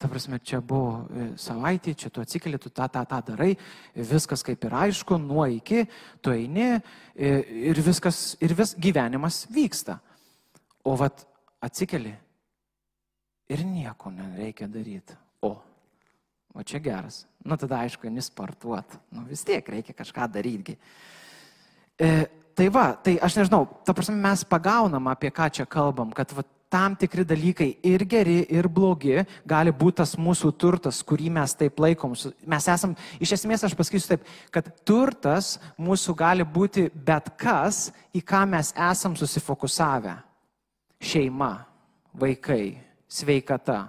Ta 0.00 0.08
prasme, 0.08 0.38
čia 0.40 0.62
buvo 0.64 1.02
e, 1.12 1.26
savaitė, 1.36 1.92
čia 1.92 2.08
tu 2.08 2.22
atsikeli, 2.22 2.56
tu 2.56 2.70
tą, 2.72 2.86
tą, 2.88 3.02
tą 3.04 3.18
darai, 3.26 3.50
viskas 3.92 4.40
kaip 4.46 4.62
ir 4.64 4.76
aišku, 4.86 5.18
nuo 5.20 5.44
iki, 5.44 5.82
tu 6.24 6.32
eini 6.32 6.70
e, 6.72 7.34
ir 7.68 7.80
viskas, 7.84 8.38
ir 8.40 8.54
vis 8.56 8.72
gyvenimas 8.80 9.42
vyksta. 9.52 9.98
O 10.88 10.96
vat 10.96 11.26
atsikeli 11.60 12.14
ir 13.52 13.64
nieko 13.68 14.08
nereikia 14.14 14.70
daryti. 14.72 15.18
O, 16.54 16.62
čia 16.66 16.80
geras. 16.82 17.24
Nu 17.46 17.56
tada 17.56 17.84
aišku, 17.84 18.08
eini 18.08 18.22
sportuot. 18.24 18.98
Nu 19.14 19.24
vis 19.28 19.44
tiek 19.46 19.66
reikia 19.68 19.94
kažką 19.96 20.26
daryti. 20.32 20.76
E, 22.00 22.26
tai 22.58 22.68
va, 22.72 22.90
tai 22.98 23.18
aš 23.22 23.38
nežinau, 23.38 23.68
ta 23.86 23.94
prasme 23.94 24.16
mes 24.18 24.42
pagaunam, 24.48 25.06
apie 25.12 25.30
ką 25.30 25.46
čia 25.54 25.68
kalbam, 25.68 26.10
kad 26.16 26.32
va, 26.34 26.42
tam 26.70 26.94
tikri 26.94 27.24
dalykai 27.26 27.68
ir 27.82 28.04
geri, 28.06 28.44
ir 28.46 28.68
blogi 28.70 29.24
gali 29.48 29.72
būti 29.74 29.98
tas 30.00 30.14
mūsų 30.18 30.52
turtas, 30.54 31.00
kurį 31.02 31.30
mes 31.34 31.54
taip 31.58 31.80
laikom. 31.82 32.14
Mes 32.46 32.68
esam, 32.70 32.94
iš 33.18 33.34
esmės 33.38 33.66
aš 33.66 33.74
pasakysiu 33.78 34.12
taip, 34.12 34.28
kad 34.54 34.70
turtas 34.86 35.56
mūsų 35.78 36.14
gali 36.18 36.46
būti 36.46 36.86
bet 36.94 37.32
kas, 37.40 37.88
į 38.14 38.22
ką 38.22 38.44
mes 38.54 38.70
esam 38.90 39.16
susifokusavę. 39.18 40.14
Šeima, 41.00 41.52
vaikai, 42.14 42.76
sveikata, 43.10 43.82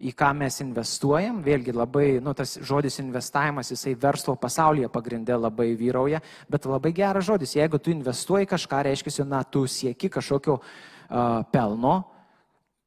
į 0.00 0.12
ką 0.16 0.30
mes 0.36 0.56
investuojam, 0.64 1.42
vėlgi 1.44 1.74
labai, 1.76 2.06
nu, 2.24 2.32
tas 2.36 2.54
žodis 2.64 2.96
investavimas, 3.02 3.72
jisai 3.74 3.92
verslo 4.00 4.34
pasaulyje 4.40 4.88
pagrindė 4.92 5.36
labai 5.36 5.74
vyrauja, 5.76 6.22
bet 6.48 6.68
labai 6.68 6.92
geras 6.96 7.26
žodis, 7.28 7.52
jeigu 7.58 7.78
tu 7.78 7.92
investuoji 7.92 8.48
kažką, 8.48 8.80
reiškia, 8.88 9.26
na, 9.28 9.42
tu 9.44 9.66
sieki 9.68 10.08
kažkokio 10.16 10.56
uh, 10.56 11.42
pelno, 11.52 11.94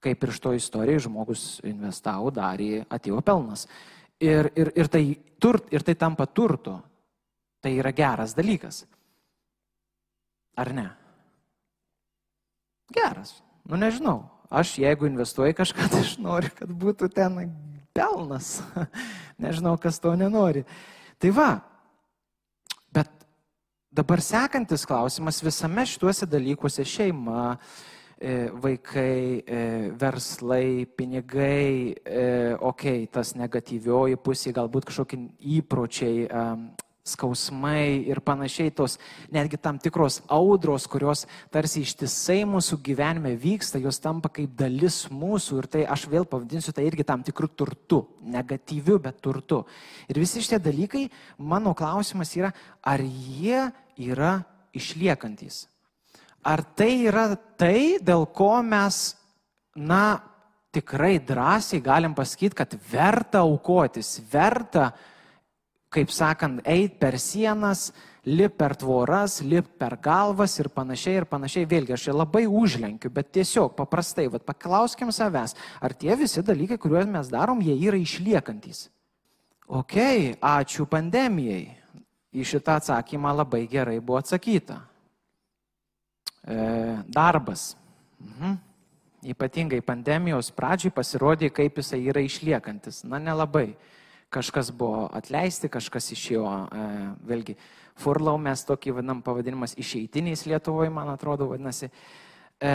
kaip 0.03 0.25
ir 0.25 0.33
iš 0.33 0.41
to 0.41 0.55
istorijai 0.57 1.03
žmogus 1.05 1.45
investavo, 1.69 2.33
darė, 2.33 2.81
atėjo 2.91 3.21
pelnas. 3.25 3.67
Ir, 4.23 4.49
ir, 4.57 4.73
ir, 4.75 4.89
tai, 4.91 5.05
turt, 5.41 5.69
ir 5.73 5.85
tai 5.85 5.95
tampa 5.99 6.27
turtu. 6.27 6.75
Tai 7.63 7.71
yra 7.71 7.93
geras 7.95 8.33
dalykas. 8.35 8.81
Ar 10.59 10.73
ne? 10.75 10.89
Geras. 12.93 13.37
Nu 13.63 13.79
nežinau. 13.79 14.32
Aš 14.53 14.75
jeigu 14.77 15.07
investuoju 15.09 15.55
kažką, 15.57 15.87
tai 15.89 16.03
aš 16.05 16.17
noriu, 16.21 16.51
kad 16.53 16.69
būtų 16.69 17.07
ten 17.09 17.39
pelnas. 17.89 18.59
Nežinau, 19.41 19.79
kas 19.81 19.97
to 19.97 20.11
nenori. 20.13 20.61
Tai 21.17 21.31
va, 21.33 21.47
bet 22.93 23.09
dabar 23.89 24.21
sekantis 24.21 24.85
klausimas 24.85 25.41
visame 25.41 25.87
šituose 25.89 26.29
dalykuose- 26.29 26.85
šeima, 26.93 27.57
e, 28.21 28.51
vaikai, 28.53 29.41
e, 29.41 29.63
verslai, 29.97 30.85
pinigai, 30.85 31.97
okei, 32.59 32.59
okay, 32.61 33.09
tas 33.09 33.33
negatyvioji 33.33 34.21
pusė, 34.21 34.53
galbūt 34.53 34.85
kažkokie 34.85 35.17
įpročiai, 35.57 36.29
skausmai 37.03 38.07
ir 38.07 38.21
panašiai 38.23 38.71
tos 38.71 38.95
netgi 39.31 39.57
tam 39.59 39.75
tikros 39.81 40.21
audros, 40.31 40.85
kurios 40.87 41.25
tarsi 41.51 41.83
ištisai 41.83 42.45
mūsų 42.47 42.79
gyvenime 42.85 43.33
vyksta, 43.39 43.81
jos 43.83 43.99
tampa 43.99 44.31
kaip 44.31 44.53
dalis 44.55 45.01
mūsų 45.11 45.59
ir 45.59 45.67
tai 45.75 45.83
aš 45.83 46.07
vėl 46.11 46.23
pavadinsiu 46.29 46.71
tai 46.71 46.87
irgi 46.87 47.03
tam 47.07 47.25
tikrų 47.27 47.51
turtų, 47.59 47.99
negatyvių, 48.23 49.01
bet 49.03 49.19
turtų. 49.23 49.65
Ir 50.07 50.21
visi 50.23 50.43
šitie 50.43 50.61
dalykai, 50.63 51.09
mano 51.37 51.75
klausimas 51.75 52.31
yra, 52.39 52.53
ar 52.79 53.03
jie 53.03 53.67
yra 53.99 54.37
išliekantis? 54.71 55.65
Ar 56.43 56.63
tai 56.63 56.93
yra 57.03 57.33
tai, 57.59 57.99
dėl 58.03 58.29
ko 58.31 58.55
mes, 58.63 59.09
na, 59.75 60.21
tikrai 60.73 61.17
drąsiai 61.19 61.83
galim 61.83 62.15
pasakyti, 62.15 62.55
kad 62.63 62.79
verta 62.91 63.43
aukotis, 63.43 64.21
verta 64.31 64.87
uh, 64.87 65.09
kaip 65.93 66.11
sakant, 66.13 66.61
eit 66.65 66.97
per 67.01 67.19
sienas, 67.21 67.91
lip 68.25 68.55
per 68.57 68.75
tvoras, 68.79 69.41
lip 69.43 69.67
per 69.79 69.97
galvas 70.01 70.55
ir 70.59 70.69
panašiai 70.73 71.21
ir 71.21 71.27
panašiai. 71.29 71.67
Vėlgi, 71.69 71.93
aš 71.95 72.07
čia 72.07 72.15
labai 72.15 72.45
užlenkiu, 72.47 73.11
bet 73.13 73.33
tiesiog 73.35 73.75
paprastai, 73.77 74.29
vad 74.31 74.45
paklauskim 74.47 75.11
savęs, 75.13 75.55
ar 75.83 75.95
tie 75.97 76.15
visi 76.19 76.43
dalykai, 76.45 76.79
kuriuos 76.81 77.09
mes 77.11 77.31
darom, 77.31 77.61
jie 77.61 77.75
yra 77.87 77.99
išliekantis. 77.99 78.87
Ok, 79.67 79.95
ačiū 80.41 80.87
pandemijai. 80.89 81.79
Į 82.33 82.43
šitą 82.49 82.79
atsakymą 82.79 83.29
labai 83.37 83.67
gerai 83.69 83.99
buvo 84.01 84.17
atsakyta. 84.17 84.79
E, 86.43 86.55
darbas. 87.05 87.75
Mhm. 88.19 88.55
Ypatingai 89.23 89.79
pandemijos 89.85 90.49
pradžiai 90.51 90.91
pasirodė, 90.91 91.51
kaip 91.53 91.77
jisai 91.79 92.01
yra 92.11 92.23
išliekantis. 92.25 93.03
Na, 93.07 93.21
nelabai 93.23 93.75
kažkas 94.33 94.71
buvo 94.75 95.07
atleisti, 95.13 95.69
kažkas 95.71 96.09
išėjo, 96.15 96.43
e, 96.43 96.85
vėlgi, 97.29 97.55
furlau 98.01 98.37
mes 98.41 98.63
tokį 98.65 98.97
vadinam 98.97 99.21
pavadinimas 99.25 99.77
išeitiniais 99.79 100.45
Lietuvoje, 100.49 100.91
man 100.93 101.11
atrodo, 101.13 101.49
vadinasi. 101.51 101.89
E, 102.57 102.73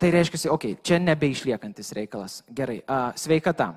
tai 0.00 0.10
reiškia, 0.14 0.42
okei, 0.50 0.74
okay, 0.74 0.82
čia 0.82 0.98
nebeišliekantis 1.02 1.94
reikalas. 1.96 2.40
Gerai, 2.48 2.80
a, 2.86 3.00
sveikata. 3.18 3.72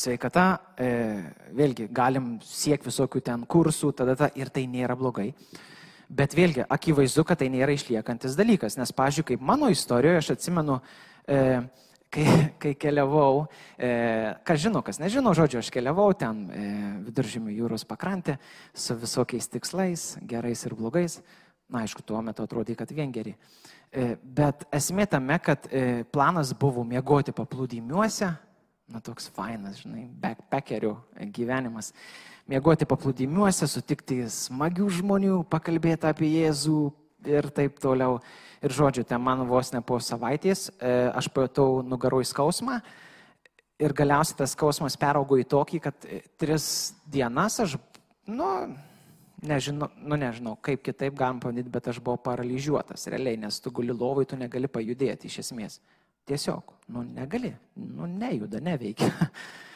Sveikata, 0.00 0.44
e, 0.80 0.90
vėlgi, 1.56 1.90
galim 1.92 2.32
siekti 2.46 2.88
visokių 2.88 3.20
ten 3.26 3.42
kursų, 3.50 3.92
tada 3.98 4.16
ta, 4.16 4.30
ir 4.38 4.48
tai 4.54 4.64
nėra 4.70 4.96
blogai. 4.96 5.28
Bet 6.10 6.34
vėlgi, 6.34 6.64
akivaizdu, 6.66 7.22
kad 7.26 7.38
tai 7.38 7.50
nėra 7.52 7.74
išliekantis 7.76 8.34
dalykas, 8.38 8.78
nes, 8.80 8.90
pažiūrėjau, 8.96 9.28
kaip 9.28 9.44
mano 9.46 9.68
istorijoje, 9.70 10.22
aš 10.22 10.30
atsimenu, 10.34 10.80
e, 11.28 11.60
kai, 12.12 12.26
kai 12.62 12.74
keliavau, 12.78 13.46
e, 13.78 13.90
kas 14.46 14.62
žino, 14.64 14.82
kas 14.86 15.00
nežino, 15.02 15.32
žodžiu, 15.36 15.60
aš 15.62 15.70
keliavau 15.74 16.10
ten 16.18 16.42
e, 16.50 16.66
viduržymio 17.06 17.54
jūros 17.54 17.86
pakrantė 17.88 18.38
su 18.74 18.96
visokiais 18.98 19.48
tikslais, 19.50 20.12
gerais 20.22 20.66
ir 20.66 20.76
blogais. 20.78 21.20
Na, 21.70 21.84
aišku, 21.84 22.02
tuo 22.02 22.18
metu 22.26 22.42
atrodė, 22.42 22.74
kad 22.74 22.90
vien 22.90 23.12
geri. 23.14 23.36
E, 23.90 24.16
bet 24.22 24.64
esmė 24.74 25.06
tame, 25.10 25.36
kad 25.42 25.68
e, 25.70 26.02
planas 26.10 26.50
buvo 26.58 26.82
miegoti 26.86 27.34
paplūdimiuose, 27.34 28.30
na 28.90 29.02
toks 29.06 29.28
fainas, 29.30 29.84
žinai, 29.84 30.08
backpackerių 30.18 30.96
gyvenimas 31.30 31.92
miegoti 32.50 32.88
paplūdimiuose, 32.90 33.68
sutikti 33.70 34.24
smagių 34.26 34.88
žmonių, 34.98 35.36
pakalbėti 35.50 36.08
apie 36.10 36.32
Jėzų 36.32 36.90
ir 37.28 37.50
taip 37.54 37.80
toliau. 37.82 38.18
Ir 38.60 38.74
žodžiu, 38.76 39.06
ten 39.08 39.22
man 39.24 39.46
vos 39.48 39.72
ne 39.72 39.80
po 39.80 39.96
savaitės 40.04 40.68
e, 40.68 40.90
aš 41.16 41.30
pajutau 41.32 41.80
nugaroj 41.80 42.26
skausmą 42.28 42.80
ir 43.80 43.94
galiausiai 43.96 44.36
tas 44.42 44.52
skausmas 44.52 44.98
peraugo 45.00 45.38
į 45.40 45.46
tokį, 45.48 45.80
kad 45.80 46.04
e, 46.04 46.20
tris 46.36 46.66
dienas 47.08 47.56
aš, 47.64 47.78
nu, 48.28 48.50
nežinau, 49.40 49.88
nu, 49.96 50.18
nežinau 50.20 50.58
kaip 50.60 50.84
kitaip 50.84 51.16
galim 51.16 51.40
pavadinti, 51.40 51.72
bet 51.72 51.88
aš 51.88 52.02
buvau 52.04 52.20
paralyžiuotas 52.28 53.08
realiai, 53.12 53.40
nes 53.40 53.60
tu 53.64 53.72
guli 53.72 53.96
lovai, 53.96 54.26
tu 54.28 54.36
negali 54.36 54.68
pajudėti 54.68 55.30
iš 55.30 55.40
esmės. 55.46 55.80
Tiesiog, 56.28 56.76
nu, 56.92 57.02
negali, 57.16 57.54
nu, 57.80 58.06
nejuda, 58.06 58.60
neveikia. 58.60 59.08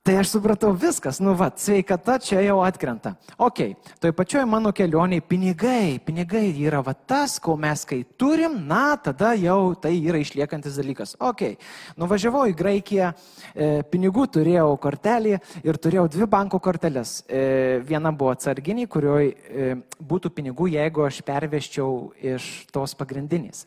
Tai 0.00 0.14
aš 0.16 0.30
supratau 0.32 0.70
viskas, 0.72 1.18
nu 1.20 1.34
va, 1.36 1.50
sveikata 1.60 2.14
čia 2.24 2.40
jau 2.40 2.62
atkrenta. 2.64 3.10
Ok, 3.36 3.58
toj 4.00 4.14
pačioj 4.16 4.46
mano 4.48 4.70
kelioniai 4.72 5.20
pinigai, 5.20 5.98
pinigai 6.00 6.46
yra 6.56 6.80
va 6.80 6.94
tas, 6.96 7.34
ko 7.36 7.52
mes 7.60 7.82
kai 7.84 7.98
turim, 8.16 8.56
na, 8.64 8.96
tada 8.96 9.34
jau 9.36 9.74
tai 9.76 9.92
yra 9.98 10.22
išliekantis 10.24 10.80
dalykas. 10.80 11.12
Ok, 11.20 11.44
nuvažiavau 12.00 12.46
į 12.48 12.56
Graikiją, 12.56 13.12
e, 13.52 13.70
pinigų 13.92 14.24
turėjau 14.40 14.72
kortelį 14.80 15.36
ir 15.68 15.82
turėjau 15.84 16.08
dvi 16.16 16.32
banko 16.32 16.64
korteles. 16.64 17.18
E, 17.28 17.84
viena 17.84 18.08
buvo 18.08 18.32
atsarginiai, 18.32 18.88
kurioje 18.88 19.34
e, 19.36 19.72
būtų 20.00 20.32
pinigų, 20.32 20.72
jeigu 20.80 21.04
aš 21.04 21.20
perveščiau 21.28 21.96
iš 22.38 22.52
tos 22.72 22.96
pagrindinės. 22.96 23.66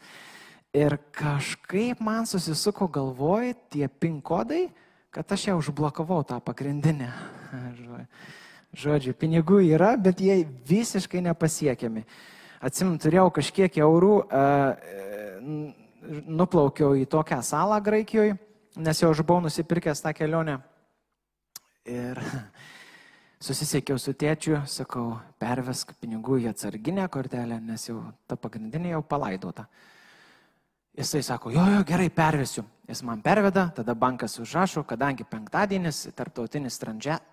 Ir 0.73 0.97
kažkaip 1.13 2.01
man 2.01 2.25
susisuko 2.25 2.89
galvoj 2.89 3.53
tie 3.69 3.85
pin 3.85 4.17
kodai 4.25 4.71
kad 5.13 5.31
aš 5.31 5.47
jau 5.47 5.57
užblokavau 5.61 6.23
tą 6.25 6.39
pagrindinę. 6.41 7.11
Žodžiu, 8.73 9.13
pinigų 9.13 9.59
yra, 9.67 9.93
bet 10.01 10.21
jie 10.23 10.39
visiškai 10.65 11.21
nepasiekiami. 11.27 12.01
Atsim, 12.63 12.95
turėjau 12.97 13.27
kažkiek 13.35 13.77
eurų, 13.85 14.15
nuplaukiau 16.33 16.97
į 16.97 17.05
tokią 17.11 17.43
salą 17.45 17.77
Graikijoje, 17.85 18.39
nes 18.81 19.03
jau 19.03 19.11
aš 19.13 19.21
buvau 19.21 19.45
nusipirkęs 19.45 20.01
tą 20.01 20.15
kelionę. 20.17 20.57
Ir 21.85 22.17
susisiekiau 23.43 23.99
su 24.01 24.15
tėčiu, 24.17 24.63
sakau, 24.65 25.19
pervesk 25.37 25.93
pinigų 26.01 26.39
į 26.41 26.49
atsarginę 26.55 27.05
kortelę, 27.13 27.59
nes 27.61 27.85
jau 27.89 27.99
ta 28.25 28.39
pagrindinė 28.39 28.95
jau 28.95 29.03
palaidota. 29.05 29.67
Jisai 30.97 31.21
sako, 31.25 31.53
jo, 31.53 31.61
jo, 31.75 31.85
gerai, 31.85 32.09
pervesiu. 32.09 32.65
Jis 32.83 32.99
man 33.07 33.21
perveda, 33.23 33.69
tada 33.71 33.93
bankas 33.95 34.33
užrašo, 34.43 34.81
kadangi 34.83 35.23
penktadienis, 35.23 36.01
tarptautinis 36.17 36.75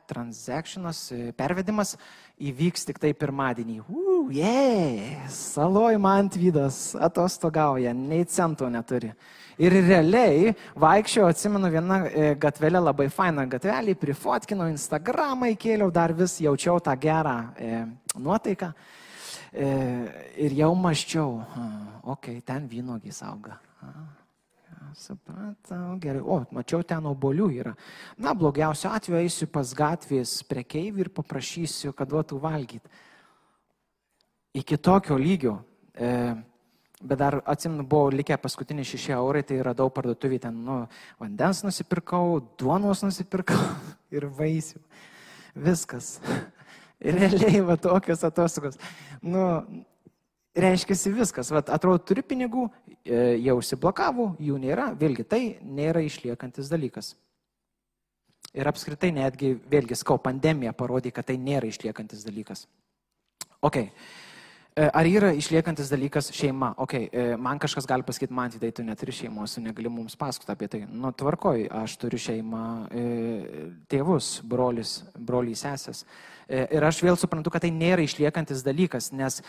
transakcionas, 0.06 1.00
e, 1.10 1.32
pervedimas 1.34 1.96
įvyks 2.38 2.86
tik 2.86 3.00
tai 3.02 3.10
pirmadienį. 3.18 3.80
Uu, 3.90 4.28
jei, 4.30 5.16
saloj 5.26 5.98
man 5.98 6.30
atvydas, 6.30 6.94
atostogauja, 6.94 7.90
nei 7.90 8.28
cento 8.30 8.68
neturi. 8.70 9.10
Ir 9.58 9.74
realiai 9.88 10.54
vaikščiau, 10.78 11.26
atsimenu 11.26 11.72
vieną 11.74 11.98
e, 12.06 12.30
gatvelę, 12.38 12.84
labai 12.86 13.08
fainą 13.10 13.48
gatvelį, 13.50 13.96
prifotkinau 13.98 14.70
Instagramą, 14.70 15.50
įkėliau 15.56 15.90
dar 15.90 16.14
vis, 16.14 16.38
jaučiau 16.46 16.78
tą 16.78 16.94
gerą 16.94 17.34
e, 17.58 17.82
nuotaiką. 18.22 18.70
E, 19.50 19.74
ir 20.46 20.56
jau 20.62 20.70
maščiau, 20.78 21.36
okei, 22.06 22.38
okay, 22.38 22.40
ten 22.46 22.70
vynogys 22.70 23.18
auga. 23.26 23.58
Supratau, 24.96 25.96
gerai. 26.02 26.20
O, 26.22 26.40
mačiau, 26.54 26.82
ten 26.86 27.06
obolių 27.10 27.48
yra. 27.60 27.72
Na, 28.18 28.34
blogiausio 28.36 28.90
atveju 28.94 29.20
eisiu 29.22 29.48
pas 29.52 29.72
gatvės 29.76 30.40
prekeivį 30.48 31.04
ir 31.04 31.10
paprašysiu, 31.14 31.92
kad 31.96 32.10
duotų 32.10 32.40
valgyti. 32.42 32.92
Iki 34.60 34.78
tokio 34.82 35.18
lygio. 35.20 35.56
E, 35.94 36.10
bet 37.00 37.20
dar 37.20 37.38
atsimenu, 37.48 37.86
buvo 37.88 38.10
likę 38.12 38.36
paskutiniai 38.40 38.88
šeši 38.88 39.14
eurai, 39.16 39.44
tai 39.46 39.60
radau 39.64 39.88
parduotuvį 39.94 40.40
ten, 40.46 40.56
nu, 40.66 40.80
vandens 41.20 41.62
nusipirkau, 41.64 42.40
duonos 42.60 43.04
nusipirkau 43.06 43.60
ir 44.16 44.26
vaisių. 44.38 44.82
Viskas. 45.54 46.18
Realiai, 47.00 47.62
va 47.64 47.78
tokios 47.80 48.24
atostogos. 48.28 48.76
Nu, 49.24 49.44
reiškia 50.62 50.96
viskas. 51.14 51.50
Va, 51.52 51.62
atrodo, 51.62 52.00
turi 52.04 52.22
pinigų, 52.26 52.68
e, 53.04 53.36
jau 53.44 53.58
užsiblokavo, 53.60 54.34
jų 54.40 54.60
nėra. 54.62 54.90
Vėlgi, 54.98 55.26
tai 55.26 55.42
nėra 55.62 56.02
išliekantis 56.06 56.70
dalykas. 56.72 57.14
Ir 58.56 58.66
apskritai 58.66 59.12
netgi, 59.14 59.54
vėlgi, 59.70 59.94
skau, 59.94 60.18
pandemija 60.18 60.72
parodė, 60.74 61.12
kad 61.14 61.28
tai 61.28 61.36
nėra 61.38 61.68
išliekantis 61.70 62.24
dalykas. 62.26 62.66
Okay. 63.62 63.92
E, 64.74 64.86
ar 64.86 65.06
yra 65.06 65.30
išliekantis 65.34 65.90
dalykas 65.90 66.30
šeima? 66.34 66.72
Ok, 66.78 66.94
e, 66.94 67.24
man 67.36 67.58
kažkas 67.62 67.86
gali 67.86 68.06
pasakyti, 68.06 68.34
man 68.34 68.50
tai 68.50 68.70
tu 68.74 68.82
neturi 68.86 69.12
šeimos, 69.14 69.58
negali 69.62 69.90
mums 69.92 70.16
pasakoti 70.16 70.52
apie 70.54 70.68
tai. 70.72 70.82
Nu, 70.88 71.12
tvarkoj, 71.12 71.68
aš 71.82 71.96
turiu 72.00 72.18
šeimą, 72.18 72.66
tėvus, 73.90 74.40
brolius, 74.46 75.00
broliai 75.18 75.58
sesės. 75.58 76.04
Ir 76.50 76.82
aš 76.82 77.02
vėl 77.06 77.18
suprantu, 77.18 77.50
kad 77.54 77.62
tai 77.62 77.70
nėra 77.70 78.02
išliekantis 78.02 78.64
dalykas, 78.66 79.12
nes 79.14 79.42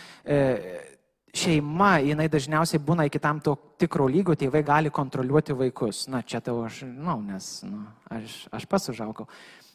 šeima, 1.36 1.96
jinai 2.04 2.28
dažniausiai 2.32 2.82
būna 2.84 3.06
iki 3.08 3.20
tam 3.22 3.40
to 3.44 3.56
tikro 3.80 4.08
lygio, 4.12 4.36
tėvai 4.36 4.62
gali 4.68 4.92
kontroliuoti 4.94 5.56
vaikus. 5.58 6.06
Na, 6.12 6.22
čia 6.22 6.42
tau 6.44 6.60
aš 6.66 6.84
žinau, 6.84 7.20
nes 7.24 7.50
nu, 7.68 7.86
aš, 8.12 8.46
aš 8.52 8.68
pats 8.70 8.92
užaugau. 8.94 9.28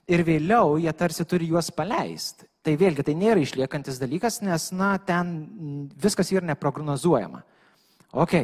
Ir 0.07 0.23
vėliau 0.27 0.77
jie 0.79 0.93
tarsi 0.95 1.27
turi 1.27 1.49
juos 1.51 1.73
paleisti. 1.75 2.47
Tai 2.63 2.77
vėlgi 2.79 3.05
tai 3.07 3.15
nėra 3.19 3.43
išliekantis 3.43 3.99
dalykas, 4.03 4.41
nes, 4.43 4.71
na, 4.75 4.95
ten 5.03 5.91
viskas 6.03 6.31
yra 6.35 6.47
neprognozuojama. 6.53 7.43
Ok. 8.15 8.37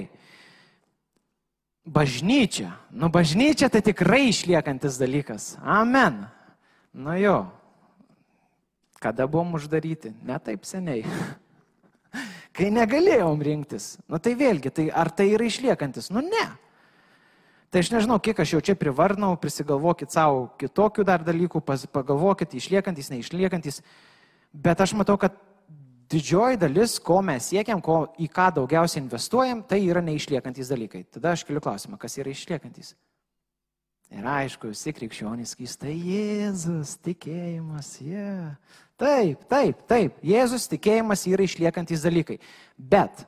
Bažnyčia. 1.82 2.72
Nu, 2.94 3.10
bažnyčia 3.10 3.70
tai 3.70 3.82
tikrai 3.82 4.28
išliekantis 4.30 4.98
dalykas. 5.00 5.56
Amen. 5.62 6.24
Nu 6.92 7.14
jo, 7.18 7.38
Kada 9.02 9.26
buvom 9.26 9.54
uždaryti? 9.58 10.12
Ne 10.22 10.38
taip 10.38 10.62
seniai. 10.64 11.02
Kai 12.52 12.68
negalėjom 12.68 13.40
rinktis. 13.40 13.96
Nu 14.10 14.20
tai 14.20 14.34
vėlgi, 14.36 14.72
tai 14.76 14.90
ar 14.92 15.08
tai 15.16 15.30
yra 15.32 15.46
išliekantis? 15.48 16.10
Nu 16.12 16.20
ne. 16.24 16.44
Tai 17.72 17.80
aš 17.80 17.88
nežinau, 17.94 18.18
kiek 18.20 18.36
aš 18.44 18.50
jau 18.52 18.60
čia 18.60 18.74
privarnau, 18.76 19.32
prisigalvokit 19.40 20.12
savo 20.12 20.50
kitokių 20.60 21.06
dar 21.08 21.24
dalykų, 21.24 21.62
pagalvokit, 21.64 22.52
išliekantis, 22.58 23.08
neišliekantis. 23.14 23.80
Bet 24.52 24.82
aš 24.84 24.92
matau, 25.00 25.16
kad 25.16 25.38
didžioji 26.12 26.60
dalis, 26.60 26.98
ko 27.00 27.22
mes 27.24 27.48
siekiam, 27.48 27.80
ko, 27.80 28.02
į 28.20 28.28
ką 28.28 28.50
daugiausiai 28.58 29.00
investuojam, 29.00 29.64
tai 29.64 29.80
yra 29.86 30.04
neišliekantis 30.04 30.68
dalykai. 30.68 31.06
Tada 31.16 31.32
aš 31.32 31.46
keliu 31.48 31.64
klausimą, 31.64 31.96
kas 31.96 32.18
yra 32.20 32.34
išliekantis? 32.36 32.92
Ir 34.12 34.28
aišku, 34.28 34.74
visi 34.74 34.92
krikščionys 34.92 35.54
skys, 35.56 35.78
tai 35.80 35.96
Jėzus, 35.96 36.98
tikėjimas, 37.00 37.94
jie. 38.04 38.12
Yeah. 38.12 38.72
Taip, 39.02 39.42
taip, 39.50 39.82
taip. 39.90 40.18
Jėzus 40.22 40.68
tikėjimas 40.70 41.24
yra 41.26 41.42
išliekantis 41.42 42.04
dalykai. 42.06 42.38
Bet 42.78 43.24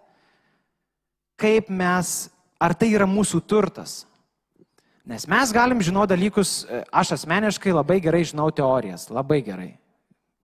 kaip 1.41 1.71
mes, 1.73 2.15
ar 2.63 2.77
tai 2.79 2.93
yra 2.95 3.09
mūsų 3.11 3.43
turtas? 3.43 4.05
Nes 5.05 5.27
mes 5.29 5.51
galim 5.53 5.83
žinoti 5.85 6.15
dalykus, 6.15 6.63
e, 6.65 6.85
aš 6.95 7.17
asmeniškai 7.19 7.75
labai 7.75 7.99
gerai 8.01 8.23
žinau 8.25 8.47
teorijas, 8.55 9.11
labai 9.13 9.43
gerai. 9.45 9.73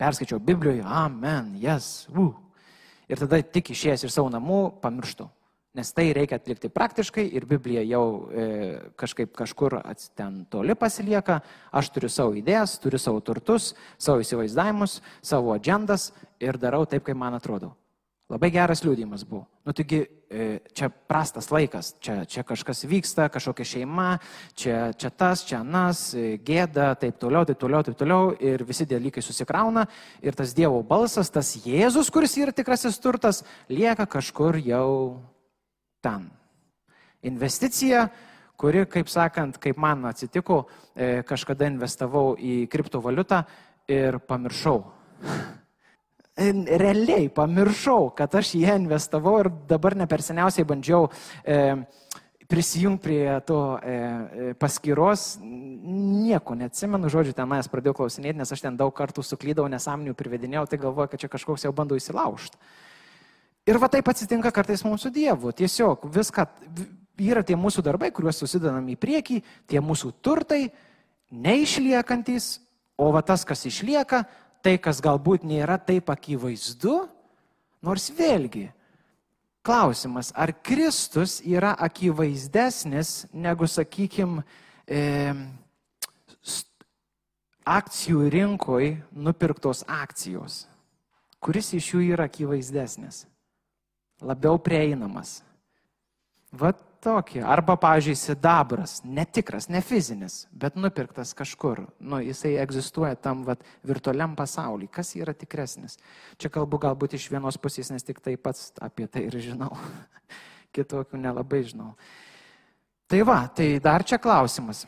Perskaičiau 0.01 0.41
Biblijoje, 0.43 0.83
amen, 0.85 1.55
yes, 1.63 2.09
uh. 2.13 2.35
Ir 3.09 3.23
tada 3.23 3.41
tik 3.43 3.71
išėjęs 3.73 4.05
iš 4.07 4.15
savo 4.15 4.29
namų 4.33 4.61
pamirštu. 4.83 5.27
Nes 5.79 5.93
tai 5.95 6.09
reikia 6.11 6.41
atlikti 6.41 6.67
praktiškai 6.75 7.29
ir 7.31 7.45
Biblija 7.47 7.85
jau 7.87 8.05
e, 8.27 8.47
kažkaip 8.99 9.31
kažkur 9.39 9.77
ten 10.19 10.41
toli 10.51 10.75
pasilieka. 10.75 11.41
Aš 11.71 11.93
turiu 11.95 12.11
savo 12.11 12.35
idėjas, 12.35 12.75
turiu 12.83 12.99
savo 12.99 13.21
turtus, 13.23 13.77
savo 13.95 14.25
įsivaizdavimus, 14.25 14.99
savo 15.23 15.55
agendas 15.55 16.11
ir 16.43 16.59
darau 16.59 16.83
taip, 16.91 17.07
kaip 17.07 17.21
man 17.21 17.39
atrodo. 17.39 17.77
Labai 18.31 18.53
geras 18.55 18.85
liūdimas 18.87 19.25
buvo. 19.27 19.45
Nu, 19.67 19.73
taigi, 19.75 20.05
e, 20.31 20.45
čia 20.75 20.91
prastas 20.91 21.49
laikas, 21.51 21.97
čia, 22.03 22.21
čia 22.31 22.45
kažkas 22.47 22.85
vyksta, 22.87 23.31
kažkokia 23.31 23.67
šeima, 23.67 24.11
čia, 24.59 24.93
čia 24.99 25.11
tas, 25.11 25.43
čia 25.47 25.63
anas, 25.65 26.05
e, 26.15 26.37
gėda, 26.47 26.93
taip 26.99 27.19
toliau, 27.23 27.47
taip 27.47 27.59
toliau, 27.63 27.87
taip 27.87 27.99
toliau. 27.99 28.35
Ir 28.39 28.63
visi 28.67 28.87
dalykai 28.91 29.23
susikrauna. 29.23 29.87
Ir 30.23 30.39
tas 30.39 30.55
Dievo 30.55 30.83
balsas, 30.87 31.31
tas 31.31 31.57
Jėzus, 31.63 32.11
kuris 32.11 32.39
yra 32.43 32.55
tikrasis 32.55 32.99
turtas, 33.03 33.45
lieka 33.71 34.07
kažkur 34.19 34.59
jau 34.63 34.91
ten. 36.01 36.29
Investicija, 37.29 38.07
kuri, 38.61 38.87
kaip 38.89 39.09
sakant, 39.13 39.59
kaip 39.61 39.81
man 39.81 40.07
atsitiko, 40.09 40.65
e, 40.95 41.21
kažkada 41.29 41.69
investavau 41.69 42.35
į 42.37 42.65
kriptovaliutą 42.73 43.45
ir 43.91 44.21
pamiršau 44.25 44.81
realiai 46.41 47.29
pamiršau, 47.29 48.11
kad 48.17 48.35
aš 48.35 48.55
ją 48.55 48.77
investavau 48.81 49.41
ir 49.41 49.51
dabar 49.69 49.97
ne 49.97 50.07
per 50.07 50.23
seniausiai 50.23 50.65
bandžiau 50.65 51.11
e, 51.45 51.85
prisijungti 52.51 53.03
prie 53.03 53.41
to 53.47 53.79
e, 53.79 53.95
e 53.95 54.55
paskyros, 54.59 55.39
nieko 55.41 56.57
neatsimenu, 56.59 57.11
žodžiu, 57.13 57.35
ten 57.37 57.49
manęs 57.51 57.71
pradėjau 57.71 58.01
klausinėti, 58.01 58.41
nes 58.41 58.53
aš 58.53 58.65
ten 58.65 58.79
daug 58.79 58.95
kartų 58.97 59.23
suklydau, 59.27 59.69
nesąmonių 59.71 60.17
privedinėjau, 60.19 60.67
tai 60.71 60.81
galvoju, 60.83 61.13
kad 61.13 61.23
čia 61.23 61.31
kažkoks 61.31 61.67
jau 61.67 61.75
bandau 61.77 61.99
įsilaužti. 62.01 62.59
Ir 63.71 63.79
va 63.79 63.87
taip 63.87 64.09
atsitinka 64.11 64.51
kartais 64.51 64.83
mūsų 64.83 65.13
Dievu. 65.15 65.53
Tiesiog 65.55 66.09
viską, 66.11 66.47
yra 67.23 67.45
tie 67.47 67.55
mūsų 67.55 67.85
darbai, 67.87 68.09
kuriuos 68.11 68.41
susidedam 68.43 68.89
į 68.91 68.97
priekį, 68.99 69.37
tie 69.71 69.83
mūsų 69.85 70.11
turtai, 70.25 70.65
neišliekantis, 71.31 72.57
o 72.99 73.13
va 73.15 73.23
tas, 73.23 73.45
kas 73.47 73.63
išlieka, 73.71 74.25
tai, 74.65 74.75
kas 74.83 74.99
galbūt 75.05 75.47
nėra 75.47 75.79
taip 75.79 76.11
akivaizdu, 76.11 76.97
nors 77.87 78.11
vėlgi, 78.19 78.67
klausimas, 79.63 80.33
ar 80.35 80.51
Kristus 80.67 81.39
yra 81.47 81.77
akivaizdesnis 81.79 83.31
negu, 83.31 83.71
sakykime, 83.71 84.43
e, 84.91 85.01
akcijų 87.71 88.27
rinkoje 88.35 88.97
nupirktos 89.15 89.85
akcijos? 89.87 90.65
Kuris 91.41 91.71
iš 91.79 91.95
jų 91.95 92.09
yra 92.11 92.27
akivaizdesnis? 92.27 93.29
Labiau 94.21 94.59
prieinamas. 94.61 95.41
Vat 96.51 96.81
tokį. 97.05 97.41
Arba, 97.47 97.77
pavyzdžiui, 97.81 98.17
sidabras, 98.19 98.99
netikras, 99.05 99.69
ne 99.73 99.81
fizinis, 99.85 100.45
bet 100.53 100.77
nupirktas 100.77 101.33
kažkur. 101.37 101.85
Nu, 102.01 102.21
jisai 102.25 102.57
egzistuoja 102.61 103.17
tam 103.17 103.45
vat, 103.49 103.63
virtualiam 103.87 104.37
pasauliu. 104.39 104.91
Kas 104.93 105.15
yra 105.19 105.35
tikresnis? 105.37 105.99
Čia 106.41 106.53
kalbu 106.53 106.81
galbūt 106.83 107.17
iš 107.17 107.31
vienos 107.33 107.59
pusės, 107.61 107.93
nes 107.95 108.07
tik 108.07 108.21
tai 108.25 108.37
pats 108.37 108.71
apie 108.83 109.09
tai 109.09 109.27
ir 109.29 109.39
žinau. 109.41 109.73
Kitokių 110.77 111.21
nelabai 111.21 111.65
žinau. 111.67 111.95
Tai 113.11 113.23
va, 113.27 113.43
tai 113.55 113.73
dar 113.83 114.05
čia 114.07 114.21
klausimas. 114.23 114.85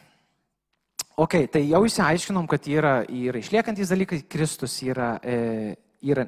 Ok, 1.18 1.42
tai 1.52 1.64
jau 1.68 1.82
įsiaiškinom, 1.84 2.46
kad 2.48 2.66
yra, 2.70 3.02
yra 3.04 3.40
išliekantis 3.42 3.90
dalykai, 3.92 4.22
Kristus 4.32 4.78
yra, 4.86 5.16
e, 5.20 5.74
yra 6.08 6.24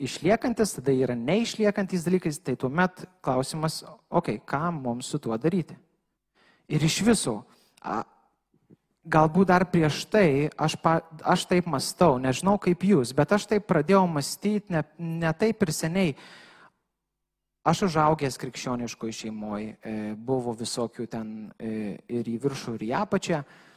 išliekantis, 0.00 0.74
tada 0.78 0.94
yra 0.94 1.14
neišliekantis 1.18 2.04
dalykai, 2.06 2.32
tai 2.44 2.56
tuomet 2.58 3.04
klausimas, 3.24 3.82
okei, 4.08 4.40
okay, 4.40 4.44
ką 4.48 4.72
mums 4.74 5.10
su 5.12 5.20
tuo 5.22 5.36
daryti. 5.38 5.76
Ir 6.70 6.82
iš 6.86 7.00
viso, 7.06 7.40
galbūt 9.10 9.50
dar 9.50 9.66
prieš 9.70 10.04
tai 10.10 10.50
aš, 10.56 10.76
pa, 10.80 11.00
aš 11.24 11.46
taip 11.50 11.68
mastau, 11.70 12.18
nežinau 12.22 12.56
kaip 12.62 12.84
jūs, 12.86 13.14
bet 13.16 13.32
aš 13.36 13.48
taip 13.50 13.66
pradėjau 13.68 14.06
mąstyti 14.08 14.76
ne, 14.76 14.84
ne 14.98 15.32
taip 15.36 15.66
ir 15.66 15.74
seniai. 15.74 16.14
Aš 17.60 17.84
užaugęs 17.90 18.38
krikščioniškoje 18.40 19.12
šeimoje, 19.12 19.74
buvo 20.16 20.54
visokių 20.56 21.04
ten 21.12 21.32
e, 21.60 21.98
ir 22.08 22.30
į 22.30 22.38
viršų, 22.40 22.78
ir 22.78 22.86
į 22.86 22.94
apačią. 23.02 23.42
E, 23.44 23.69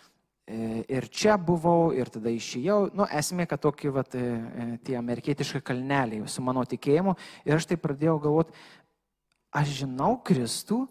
ir 0.47 1.08
čia 1.08 1.38
buvau, 1.39 1.93
ir 1.95 2.10
tada 2.12 2.32
išėjau. 2.34 2.89
Nu, 2.95 3.06
esmė, 3.08 3.45
kad 3.47 3.62
tokie 3.63 3.91
vat, 3.93 4.15
e, 4.15 4.19
e, 4.19 4.65
tie 4.84 4.97
amerikietiški 4.99 5.63
kalneliai 5.63 6.27
su 6.27 6.43
mano 6.43 6.65
tikėjimu. 6.67 7.15
Ir 7.47 7.56
aš 7.56 7.69
tai 7.69 7.79
pradėjau 7.79 8.17
galvoti, 8.25 8.56
aš 9.56 9.71
žinau 9.84 10.17
Kristų, 10.25 10.84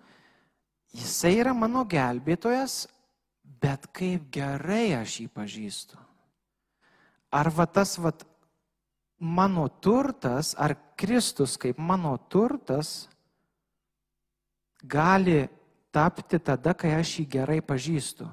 jisai 0.96 1.34
yra 1.42 1.52
mano 1.52 1.84
gelbėtojas, 1.84 2.86
bet 3.62 3.90
kaip 3.92 4.30
gerai 4.32 4.94
aš 4.96 5.20
jį 5.20 5.28
pažįstu. 5.36 6.00
Ar 7.32 7.48
va 7.52 7.66
tas 7.68 7.96
va 8.00 8.12
mano 9.22 9.68
turtas, 9.68 10.56
ar 10.58 10.74
Kristus 10.96 11.56
kaip 11.60 11.78
mano 11.78 12.16
turtas 12.28 13.08
gali 14.82 15.44
tapti 15.92 16.40
tada, 16.40 16.74
kai 16.74 16.96
aš 16.96 17.18
jį 17.20 17.26
gerai 17.36 17.60
pažįstu. 17.60 18.26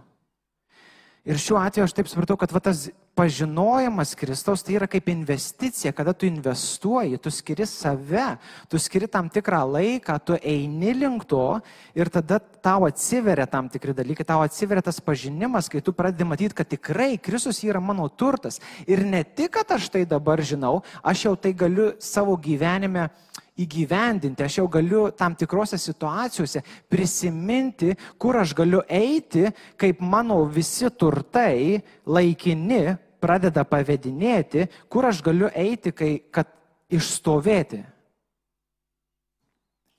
Ir 1.30 1.38
šiuo 1.38 1.60
atveju 1.62 1.86
aš 1.86 1.94
taip 1.94 2.08
supratau, 2.10 2.34
kad 2.42 2.50
va, 2.50 2.58
tas 2.63 2.88
pažinojimas 3.13 4.15
Kristaus 4.18 4.63
tai 4.65 4.80
yra 4.80 4.88
kaip 4.89 5.12
investicija, 5.12 5.92
kada 5.94 6.15
tu 6.18 6.26
investuoji, 6.26 7.20
tu 7.22 7.30
skiri 7.30 7.68
save, 7.70 8.24
tu 8.72 8.80
skiri 8.82 9.06
tam 9.12 9.30
tikrą 9.30 9.60
laiką, 9.70 10.15
tu 10.26 10.39
eini 10.42 10.96
link 10.98 11.28
to 11.30 11.60
ir 11.94 12.10
tada 12.10 12.39
tau 12.39 12.88
atsiveria 12.88 13.46
tam 13.46 13.70
tikri 13.70 13.94
dalykai, 13.94 14.26
tau 14.26 14.42
atsiveria 14.42 14.82
tas 14.82 14.98
pažinimas, 15.06 15.70
kai 15.70 15.84
tu 15.86 15.94
pradedi 15.94 16.26
matyti, 16.26 16.58
kad 16.58 16.72
tikrai 16.72 17.20
Kristus 17.22 17.62
yra 17.62 17.78
mano 17.84 18.10
turtas. 18.10 18.58
Ir 18.89 19.06
ne 19.06 19.22
tik, 19.22 19.54
kad 19.60 19.78
aš 19.78 19.92
tai 19.94 20.08
dabar 20.10 20.42
žinau, 20.42 20.80
aš 21.04 21.28
jau 21.28 21.36
tai 21.38 21.54
galiu 21.54 21.92
savo 22.02 22.34
gyvenime 22.42 23.12
įgyvendinti, 23.60 24.45
aš 24.45 24.60
jau 24.62 24.67
galiu 24.72 25.10
tam 25.15 25.36
tikrose 25.38 25.78
situacijose 25.80 26.62
prisiminti, 26.89 27.93
kur 28.17 28.39
aš 28.39 28.56
galiu 28.58 28.82
eiti, 28.88 29.50
kaip 29.80 30.02
mano 30.02 30.41
visi 30.48 30.89
turtai 30.89 31.82
laikini 32.08 32.95
pradeda 33.19 33.65
pavedinėti, 33.67 34.67
kur 34.89 35.10
aš 35.10 35.22
galiu 35.26 35.52
eiti, 35.52 35.91
kai, 35.91 36.12
kad 36.32 36.48
išstovėti. 36.89 37.84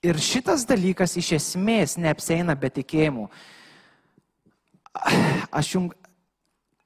Ir 0.01 0.17
šitas 0.17 0.65
dalykas 0.65 1.19
iš 1.21 1.35
esmės 1.37 1.99
neapseina 2.01 2.57
be 2.57 2.71
tikėjimų. 2.73 3.27
Aš 5.53 5.75
jums 5.75 5.97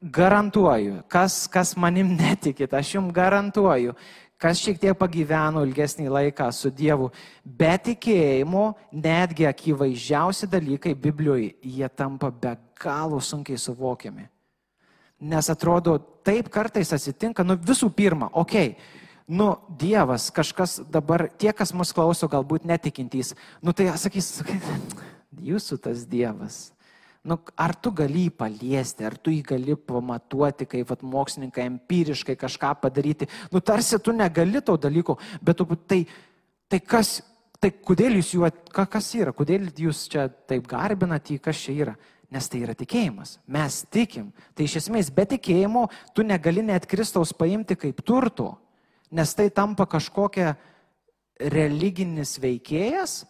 garantuoju, 0.04 0.98
kas, 1.08 1.46
kas 1.48 1.76
manim 1.80 2.10
netikit, 2.18 2.74
aš 2.74 2.96
jums 2.96 3.14
garantuoju, 3.14 3.94
kas 4.38 4.60
šiek 4.60 4.80
tiek 4.82 4.98
pagyveno 4.98 5.62
ilgesnį 5.64 6.10
laiką 6.12 6.50
su 6.52 6.70
Dievu, 6.74 7.10
be 7.44 7.70
tikėjimo, 7.86 8.66
netgi 8.92 9.48
akivaizdžiausi 9.48 10.48
dalykai 10.50 10.94
Biblijoje, 10.94 11.54
jie 11.62 11.88
tampa 11.88 12.30
be 12.30 12.56
galo 12.80 13.20
sunkiai 13.20 13.60
suvokiami. 13.60 14.28
Nes 15.24 15.48
atrodo, 15.48 15.96
taip 16.26 16.50
kartais 16.52 16.92
atsitinka, 16.92 17.46
nu 17.46 17.56
visų 17.56 17.88
pirma, 17.94 18.28
okei, 18.32 18.74
okay, 18.74 19.02
nu 19.28 19.54
Dievas, 19.80 20.28
kažkas 20.34 20.80
dabar, 20.90 21.28
tie, 21.38 21.52
kas 21.56 21.72
mus 21.72 21.94
klauso, 21.96 22.28
galbūt 22.28 22.66
netikintys, 22.68 23.32
nu 23.64 23.72
tai 23.72 23.88
sakys, 23.96 24.42
jūsų 25.40 25.80
tas 25.86 26.04
Dievas 26.10 26.73
nu, 27.24 27.38
ar 27.56 27.72
tu 27.80 27.92
gali 27.96 28.26
jį 28.26 28.32
paliesti, 28.36 29.04
ar 29.08 29.16
tu 29.16 29.32
jį 29.32 29.42
gali 29.48 29.76
pamatuoti, 29.80 30.66
kaip 30.68 30.90
vat, 30.90 31.04
mokslininkai 31.08 31.64
empiriškai 31.70 32.36
kažką 32.40 32.74
padaryti. 32.82 33.28
Nu, 33.52 33.62
tarsi 33.64 33.98
tu 33.98 34.12
negali 34.12 34.60
to 34.60 34.76
dalyko, 34.80 35.16
bet 35.40 35.56
tu, 35.56 35.66
tai, 35.88 36.02
tai 36.68 36.82
kas, 36.84 37.16
tai 37.60 37.70
kodėl 37.72 38.18
jūs 38.20 38.34
juo, 38.36 38.50
kas 38.74 39.08
yra, 39.16 39.32
kodėl 39.36 39.70
jūs 39.72 40.04
čia 40.12 40.26
taip 40.28 40.68
garbinate, 40.68 41.38
kas 41.40 41.62
čia 41.64 41.78
yra? 41.86 41.94
Nes 42.34 42.48
tai 42.50 42.64
yra 42.64 42.74
tikėjimas. 42.74 43.38
Mes 43.52 43.74
tikim. 43.94 44.32
Tai 44.56 44.64
iš 44.66 44.80
esmės 44.80 45.10
be 45.14 45.24
tikėjimo 45.30 45.84
tu 46.16 46.24
negali 46.26 46.64
net 46.66 46.88
Kristaus 46.90 47.32
paimti 47.36 47.76
kaip 47.78 48.00
turto, 48.04 48.56
nes 49.14 49.32
tai 49.38 49.48
tampa 49.54 49.86
kažkokia 49.86 50.56
religinis 51.54 52.36
veikėjas, 52.42 53.22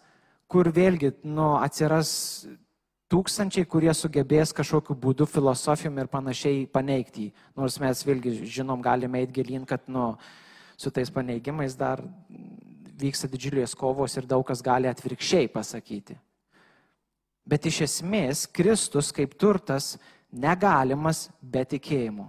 kur 0.51 0.71
vėlgi 0.73 1.13
nu, 1.27 1.53
atsiras 1.61 2.09
tūkstančiai, 3.11 3.67
kurie 3.69 3.93
sugebės 3.93 4.53
kažkokiu 4.55 4.95
būdu 4.97 5.27
filosofijom 5.29 5.99
ir 6.01 6.09
panašiai 6.11 6.65
paneigti 6.71 7.27
jį. 7.27 7.33
Nors 7.57 7.77
mes 7.81 8.03
vėlgi 8.07 8.35
žinom, 8.57 8.81
galime 8.81 9.21
eiti 9.21 9.39
gilin, 9.39 9.65
kad 9.67 9.85
nu, 9.87 10.13
su 10.77 10.91
tais 10.91 11.11
paneigimais 11.13 11.77
dar 11.77 12.01
vyksta 12.99 13.29
didžiulės 13.31 13.75
kovos 13.77 14.15
ir 14.17 14.27
daug 14.29 14.45
kas 14.47 14.63
gali 14.63 14.89
atvirkščiai 14.89 15.51
pasakyti. 15.51 16.17
Bet 17.45 17.67
iš 17.69 17.83
esmės 17.85 18.45
Kristus 18.49 19.11
kaip 19.13 19.35
turtas 19.37 19.95
negalimas 20.33 21.27
be 21.41 21.61
tikėjimo. 21.75 22.25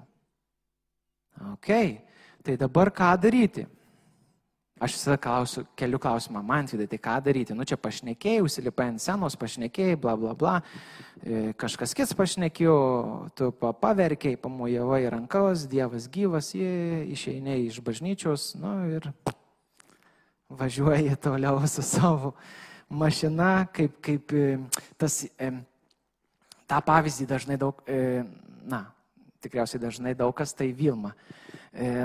Ok, 1.54 1.70
tai 2.44 2.56
dabar 2.60 2.92
ką 2.92 3.14
daryti? 3.20 3.66
Aš 4.76 4.92
visada 4.92 5.16
klausiu, 5.16 5.62
keliu 5.72 5.96
klausimą, 5.96 6.42
man 6.44 6.66
vidai, 6.68 6.84
tai 6.90 6.98
ką 7.00 7.14
daryti? 7.24 7.54
Nu 7.56 7.64
čia 7.64 7.78
pašnekėjai, 7.80 8.42
užsilipai 8.44 8.90
ant 8.90 9.00
senos, 9.00 9.32
pašnekėjai, 9.40 9.96
bla 9.96 10.12
bla 10.20 10.34
bla, 10.36 10.56
e, 11.24 11.54
kažkas 11.56 11.94
kits 11.96 12.12
pašnekėjo, 12.12 12.74
tu 13.40 13.48
paverkiai, 13.56 14.36
pamojavai 14.36 15.00
rankas, 15.14 15.64
Dievas 15.72 16.10
gyvas, 16.12 16.50
jie 16.52 17.06
išeiniai 17.14 17.64
iš 17.70 17.80
bažnyčios, 17.86 18.50
nu 18.60 18.74
ir 18.98 19.08
važiuoji 20.52 21.16
toliau 21.24 21.64
su 21.64 21.80
savo 21.80 22.34
mašina, 22.92 23.70
kaip, 23.72 23.96
kaip 24.04 24.36
e, 24.36 24.58
tas, 25.00 25.22
tą 26.68 26.84
pavyzdį 26.84 27.30
dažnai 27.32 27.56
daug, 27.64 27.80
e, 27.88 28.26
na, 28.68 28.84
tikriausiai 29.44 29.82
dažnai 29.82 30.14
daug 30.18 30.34
kas 30.36 30.54
tai 30.56 30.72
Vilma 30.76 31.14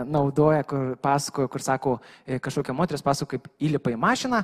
naudoja, 0.05 0.65
kur 0.67 0.95
pasakoja, 0.99 1.47
kur 1.47 1.63
sako, 1.63 1.97
kažkokia 2.43 2.73
moteris 2.75 3.03
pasakoja, 3.05 3.39
kaip 3.39 3.67
įlipa 3.69 3.93
į 3.93 3.99
mašiną, 4.01 4.41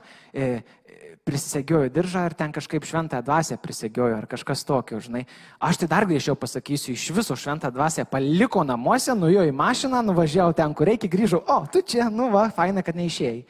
prisegiojo 1.27 1.89
diržą 1.91 2.23
ir 2.29 2.35
ten 2.39 2.53
kažkaip 2.55 2.85
šventą 2.87 3.19
dvasę 3.25 3.57
prisegiojo 3.59 4.21
ar 4.21 4.27
kažkas 4.31 4.63
tokio, 4.63 5.01
žinai. 5.03 5.25
Aš 5.59 5.81
tai 5.81 5.89
dar 5.91 6.07
grįžčiau 6.07 6.37
pasakysiu, 6.39 6.95
iš 6.95 7.09
viso 7.15 7.35
šventą 7.35 7.71
dvasę 7.73 8.05
paliko 8.07 8.63
namuose, 8.63 9.11
nuėjo 9.17 9.43
į 9.49 9.55
mašiną, 9.55 10.01
nuvažiavau 10.07 10.55
ten, 10.55 10.75
kur 10.77 10.87
reikia, 10.87 11.11
grįžau, 11.11 11.41
o, 11.43 11.59
tu 11.71 11.83
čia, 11.83 12.07
nu 12.13 12.29
va, 12.31 12.47
faina, 12.55 12.83
kad 12.85 12.95
neišėjai. 12.99 13.41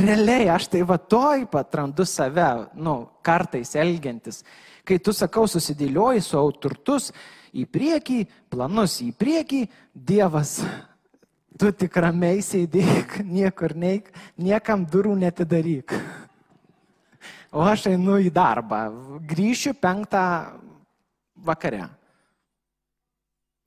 Realiai 0.00 0.48
aš 0.52 0.70
tai 0.72 0.80
va 0.88 0.96
toj 1.00 1.44
patrandu 1.52 2.04
save, 2.08 2.48
nu, 2.76 2.96
kartais 3.24 3.74
elgiantis. 3.76 4.42
Kai 4.84 4.98
tu 5.00 5.12
sakau, 5.16 5.46
susidėlioji 5.48 6.24
su 6.24 6.40
turtus 6.60 7.12
į 7.52 7.66
priekį, 7.66 8.20
planus 8.52 9.00
į 9.04 9.10
priekį, 9.16 9.64
Dievas 9.94 10.58
tu 11.60 11.70
tik 11.76 11.96
ramiai 12.00 12.40
sėdėk, 12.44 13.20
niekur 13.36 13.74
neik, 13.76 14.08
niekam 14.40 14.86
durų 14.88 15.16
netidaryk. 15.20 15.92
O 17.50 17.64
aš 17.66 17.88
einu 17.90 18.20
į 18.22 18.30
darbą, 18.32 18.86
grįšiu 19.28 19.74
penktą 19.76 20.22
vakare. 21.34 21.88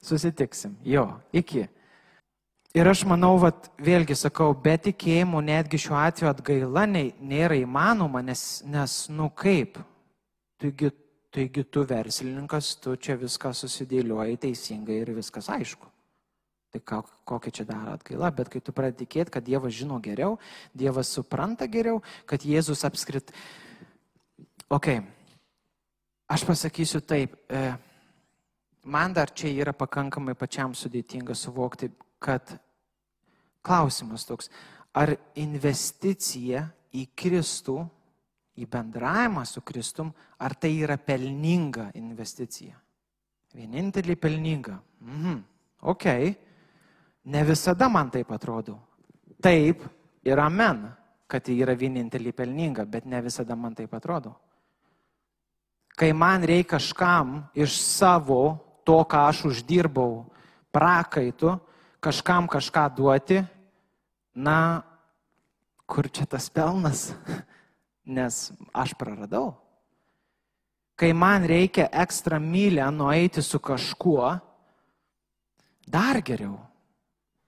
Susitiksim. 0.03 0.75
Jo, 0.87 1.19
iki. 1.35 1.67
Ir 2.73 2.89
aš 2.89 3.03
manau, 3.05 3.35
vat, 3.37 3.69
vėlgi 3.77 4.15
sakau, 4.17 4.49
be 4.57 4.73
tikėjimo 4.81 5.43
netgi 5.45 5.77
šiuo 5.83 5.99
atveju 5.99 6.31
atgaila 6.31 6.87
nėra 6.89 7.59
įmanoma, 7.59 8.23
nes, 8.25 8.63
nes 8.65 8.95
nu 9.13 9.27
kaip, 9.29 9.77
taigi, 10.57 10.89
taigi 11.33 11.63
tu 11.65 11.81
verslininkas, 11.89 12.75
tu 12.81 12.93
čia 12.95 13.17
viską 13.17 13.53
susidėlioji 13.57 14.37
teisingai 14.45 14.99
ir 15.01 15.13
viskas 15.17 15.49
aišku. 15.49 15.89
Tai 16.73 17.01
kokia 17.25 17.53
čia 17.53 17.65
dar 17.69 17.91
atgaila, 17.91 18.31
bet 18.33 18.49
kai 18.49 18.61
tu 18.61 18.73
pradedi 18.73 19.05
tikėti, 19.05 19.33
kad 19.33 19.45
Dievas 19.45 19.75
žino 19.77 19.99
geriau, 20.01 20.39
Dievas 20.73 21.11
supranta 21.13 21.67
geriau, 21.69 21.99
kad 22.25 22.41
Jėzus 22.41 22.81
apskrit. 22.87 23.29
Ok, 24.73 24.89
aš 26.33 26.45
pasakysiu 26.49 27.03
taip, 27.05 27.35
e, 27.45 27.75
man 28.89 29.13
dar 29.13 29.29
čia 29.29 29.51
yra 29.53 29.73
pakankamai 29.77 30.33
pačiam 30.33 30.73
sudėtinga 30.73 31.37
suvokti, 31.37 31.91
kad 32.17 32.55
klausimas 33.61 34.25
toks, 34.25 34.49
ar 34.97 35.13
investicija 35.37 36.67
į 36.93 37.05
Kristų, 37.13 37.83
į 38.57 38.67
bendravimą 38.69 39.45
su 39.49 39.61
Kristum, 39.61 40.11
ar 40.39 40.55
tai 40.55 40.75
yra 40.83 40.97
pelninga 40.97 41.91
investicija? 41.97 42.75
Vienintelį 43.53 44.15
pelninga. 44.17 44.79
Mhm. 45.01 45.41
Ok, 45.83 46.05
Ne 47.23 47.43
visada 47.43 47.87
man 47.87 48.09
taip 48.11 48.31
atrodo. 48.35 48.77
Taip 49.41 49.83
ir 50.27 50.39
amen, 50.39 50.89
kad 51.27 51.43
tai 51.43 51.55
yra 51.63 51.75
vienintelį 51.75 52.33
pelninga, 52.35 52.83
bet 52.85 53.07
ne 53.07 53.21
visada 53.23 53.55
man 53.55 53.75
taip 53.75 53.93
atrodo. 53.95 54.33
Kai 55.95 56.11
man 56.11 56.43
reikia 56.43 56.75
kažkam 56.75 57.43
iš 57.55 57.77
savo 57.79 58.57
to, 58.83 58.97
ką 59.07 59.27
aš 59.29 59.43
uždirbau, 59.47 60.25
prakaitų, 60.73 61.55
kažkam 62.03 62.49
kažką 62.49 62.87
duoti, 62.97 63.39
na, 64.35 64.83
kur 65.87 66.09
čia 66.11 66.27
tas 66.27 66.49
pelnas? 66.49 67.13
Nes 68.05 68.51
aš 68.73 68.93
praradau. 68.99 69.53
Kai 70.99 71.13
man 71.13 71.45
reikia 71.47 71.87
ekstra 71.89 72.39
mylę 72.39 72.85
nueiti 72.91 73.41
su 73.41 73.59
kažkuo, 73.59 74.27
dar 75.87 76.21
geriau 76.21 76.59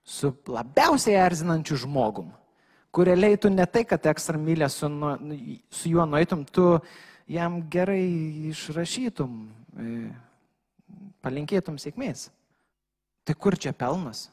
su 0.05 0.31
labiausiai 0.47 1.17
erzinančiu 1.17 1.77
žmogum, 1.81 2.29
kur 2.93 3.07
realiai 3.09 3.37
tu 3.37 3.49
ne 3.49 3.65
tai, 3.65 3.83
kad 3.85 4.05
ekstra 4.05 4.37
mylę 4.37 4.69
su, 4.69 4.89
nu, 4.89 5.15
su 5.69 5.89
juo 5.89 6.05
nueitum, 6.05 6.45
tu 6.45 6.79
jam 7.27 7.59
gerai 7.69 8.05
išrašytum, 8.51 9.33
e, 9.77 9.93
palinkėtum 11.25 11.79
sėkmės. 11.81 12.29
Tai 13.25 13.33
kur 13.33 13.57
čia 13.57 13.73
pelnas? 13.73 14.27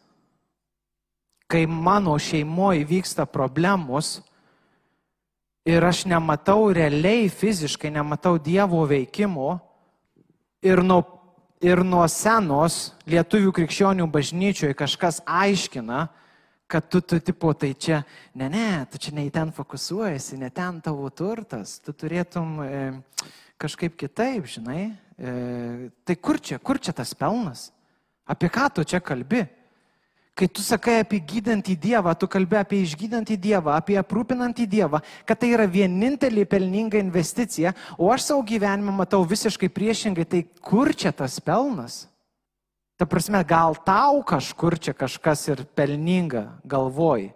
Kai 1.48 1.64
mano 1.66 2.14
šeimoje 2.20 2.84
vyksta 2.88 3.24
problemos 3.28 4.20
ir 5.64 5.84
aš 5.84 6.04
nematau 6.10 6.72
realiai 6.74 7.28
fiziškai, 7.30 7.90
nematau 7.94 8.38
Dievo 8.38 8.84
veikimo 8.88 9.58
ir 10.62 10.82
nuo 10.82 11.02
ir 11.62 11.84
nuo 11.86 12.02
senos 12.10 12.90
lietuvių 13.06 13.52
krikščionių 13.54 14.08
bažnyčioje 14.10 14.74
kažkas 14.74 15.20
aiškina, 15.22 16.08
kad 16.66 16.88
tu, 16.90 17.02
tu, 17.04 17.20
tipo, 17.22 17.52
tai 17.54 17.74
čia, 17.78 18.00
ne, 18.34 18.48
ne, 18.50 18.66
tu 18.90 18.98
čia 18.98 19.12
ne 19.14 19.26
į 19.28 19.30
ten 19.34 19.52
fokusuojasi, 19.54 20.40
ne 20.40 20.48
ten 20.50 20.80
tavo 20.82 21.06
turtas, 21.14 21.76
tu 21.84 21.94
turėtum 21.94 22.56
e, 22.64 22.80
kažkaip 23.60 23.94
kitaip, 24.00 24.48
žinai. 24.50 24.88
E, 25.20 25.34
tai 26.02 26.16
kur 26.16 26.40
čia, 26.40 26.58
kur 26.58 26.80
čia 26.82 26.94
tas 26.96 27.12
pelnas? 27.14 27.68
Apie 28.26 28.50
ką 28.50 28.70
tu 28.74 28.86
čia 28.88 29.02
kalbi? 29.04 29.44
Kai 30.32 30.48
tu 30.48 30.62
sakai 30.64 31.02
apie 31.02 31.18
gydantį 31.20 31.74
Dievą, 31.76 32.14
tu 32.16 32.24
kalbi 32.30 32.56
apie 32.56 32.78
išgydantį 32.86 33.36
Dievą, 33.36 33.74
apie 33.76 33.98
aprūpinantį 34.00 34.64
Dievą, 34.64 35.02
kad 35.28 35.42
tai 35.42 35.50
yra 35.52 35.66
vienintelė 35.68 36.46
pelninga 36.48 36.96
investicija, 37.02 37.74
o 38.00 38.08
aš 38.14 38.30
savo 38.30 38.44
gyvenimą 38.48 38.94
matau 38.96 39.20
visiškai 39.28 39.68
priešingai, 39.68 40.24
tai 40.24 40.40
kur 40.64 40.94
čia 40.96 41.12
tas 41.12 41.36
pelnas? 41.36 42.06
Ta 42.96 43.04
prasme, 43.04 43.42
gal 43.44 43.76
tau 43.84 44.22
kažkur 44.24 44.78
čia 44.80 44.96
kažkas 44.96 45.44
ir 45.52 45.66
pelninga 45.76 46.46
galvoj, 46.64 47.28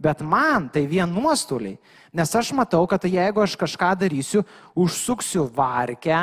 bet 0.00 0.26
man 0.26 0.66
tai 0.74 0.88
vien 0.90 1.06
nuostoliai, 1.06 1.78
nes 2.10 2.34
aš 2.34 2.50
matau, 2.58 2.82
kad 2.90 3.06
jeigu 3.06 3.44
aš 3.44 3.54
kažką 3.60 3.92
darysiu, 4.00 4.42
užsuksiu 4.74 5.46
varkę 5.54 6.18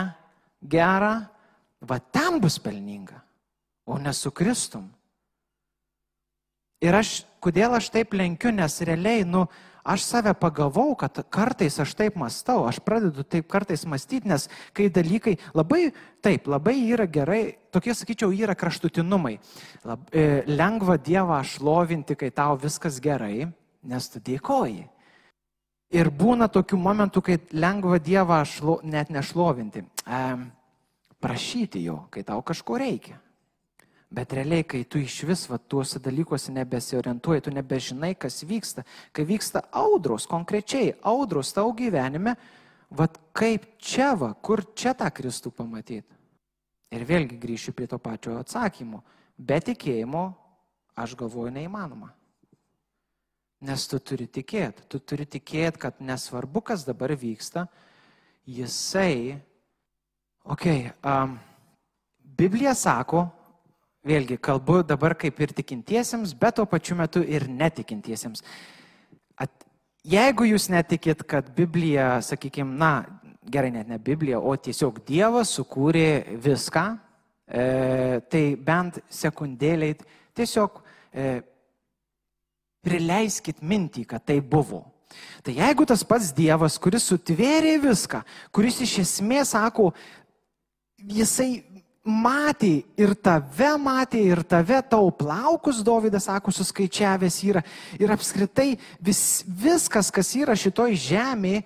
gerą, 0.60 1.16
va 1.80 2.02
ten 2.04 2.42
bus 2.44 2.60
pelninga, 2.60 3.22
o 3.88 3.96
ne 3.96 4.12
su 4.12 4.34
Kristum. 4.36 4.90
Ir 6.84 6.94
aš, 6.94 7.24
kodėl 7.42 7.74
aš 7.74 7.90
taip 7.94 8.14
lenkiu, 8.14 8.52
nes 8.54 8.76
realiai, 8.86 9.24
nu, 9.26 9.48
aš 9.88 10.04
save 10.06 10.34
pagavau, 10.38 10.92
kad 11.00 11.16
kartais 11.34 11.80
aš 11.82 11.96
taip 11.98 12.18
mastau, 12.20 12.68
aš 12.70 12.78
pradedu 12.86 13.24
taip 13.26 13.48
kartais 13.50 13.86
mąstyti, 13.90 14.30
nes 14.30 14.46
kai 14.78 14.90
dalykai 14.94 15.38
labai, 15.58 15.88
taip, 16.22 16.50
labai 16.52 16.76
yra 16.92 17.08
gerai, 17.10 17.58
tokie, 17.74 17.96
sakyčiau, 17.98 18.30
yra 18.36 18.54
kraštutinumai. 18.58 19.38
Lab, 19.88 20.06
e, 20.12 20.44
lengva 20.46 21.00
Dievą 21.02 21.40
šlovinti, 21.42 22.18
kai 22.20 22.30
tau 22.36 22.60
viskas 22.62 23.02
gerai, 23.02 23.48
nes 23.88 24.10
tu 24.14 24.22
dėkoji. 24.22 24.86
Ir 25.98 26.12
būna 26.12 26.50
tokių 26.52 26.78
momentų, 26.78 27.24
kai 27.24 27.40
lengva 27.56 27.98
Dievą 28.04 28.44
šlo, 28.46 28.82
net 28.84 29.10
nešlovinti, 29.10 29.82
e, 29.82 30.26
prašyti 31.24 31.88
jo, 31.88 32.04
kai 32.12 32.28
tau 32.28 32.44
kažko 32.46 32.78
reikia. 32.78 33.18
Bet 34.08 34.32
realiai, 34.32 34.64
kai 34.64 34.86
tu 34.88 35.02
iš 35.04 35.18
vis 35.28 35.42
va, 35.52 35.58
tuose 35.60 36.00
dalykuose 36.00 36.54
nebesiorientuoji, 36.56 37.44
tu 37.44 37.52
nebežinai, 37.52 38.14
kas 38.16 38.40
vyksta, 38.48 38.86
kai 39.12 39.26
vyksta 39.28 39.66
audros, 39.76 40.30
konkrečiai 40.32 40.94
audros 41.04 41.52
tavo 41.56 41.74
gyvenime, 41.76 42.38
va 42.96 43.10
kaip 43.36 43.74
čia 43.84 44.14
va, 44.16 44.32
kur 44.40 44.64
čia 44.72 44.94
tą 44.96 45.10
Kristų 45.12 45.52
pamatyti. 45.52 46.16
Ir 46.96 47.04
vėlgi 47.04 47.36
grįšiu 47.36 47.74
prie 47.76 47.90
to 47.92 48.00
pačio 48.00 48.38
atsakymo. 48.40 49.02
Be 49.36 49.60
tikėjimo, 49.60 50.24
aš 50.96 51.18
galvoju, 51.20 51.52
neįmanoma. 51.58 52.14
Nes 53.68 53.88
tu 53.92 54.00
turi 54.00 54.30
tikėti, 54.32 54.86
tu 54.88 55.02
turi 55.04 55.26
tikėti, 55.28 55.82
kad 55.84 56.00
nesvarbu, 56.00 56.62
kas 56.64 56.88
dabar 56.88 57.12
vyksta, 57.12 57.66
jisai, 58.48 59.36
okei, 60.46 60.88
okay, 60.88 60.94
um, 61.04 61.36
Biblija 62.38 62.76
sako, 62.78 63.26
Vėlgi, 64.08 64.38
kalbu 64.40 64.82
dabar 64.88 65.18
kaip 65.20 65.40
ir 65.44 65.52
tikintiesiems, 65.58 66.32
bet 66.40 66.56
tuo 66.60 66.66
pačiu 66.70 66.96
metu 66.96 67.20
ir 67.20 67.48
netikintiesiems. 67.52 68.44
At, 69.36 69.52
jeigu 70.08 70.48
jūs 70.48 70.70
netikit, 70.72 71.26
kad 71.28 71.50
Biblija, 71.58 72.22
sakykime, 72.24 72.78
na, 72.80 72.92
gerai, 73.52 73.74
net 73.76 73.90
ne 73.92 74.00
Biblija, 74.00 74.40
o 74.40 74.56
tiesiog 74.56 75.02
Dievas 75.08 75.52
sukūrė 75.58 76.38
viską, 76.44 76.86
e, 77.48 77.66
tai 78.32 78.44
bent 78.56 79.02
sekundėliai 79.12 79.98
tiesiog 80.38 80.80
e, 81.12 81.28
prileiskit 82.88 83.60
mintį, 83.60 84.06
kad 84.08 84.24
tai 84.24 84.40
buvo. 84.40 84.86
Tai 85.44 85.56
jeigu 85.56 85.88
tas 85.88 86.04
pats 86.08 86.32
Dievas, 86.36 86.80
kuris 86.80 87.08
sutvėrė 87.12 87.78
viską, 87.84 88.24
kuris 88.56 88.80
iš 88.88 89.00
esmės 89.04 89.52
sako, 89.56 89.92
jisai 90.98 91.67
matė 92.08 92.72
ir 93.00 93.14
tave 93.20 93.74
matė, 93.82 94.22
ir 94.32 94.42
tave 94.48 94.80
tau 94.90 95.12
plaukus, 95.12 95.84
Dovydas 95.86 96.30
sako, 96.30 96.54
suskaičiavęs 96.56 97.42
yra. 97.48 97.64
Ir 98.00 98.14
apskritai 98.16 98.78
vis, 99.04 99.44
viskas, 99.48 100.10
kas 100.16 100.32
yra 100.40 100.56
šitoj 100.58 100.96
žemėje, 101.08 101.66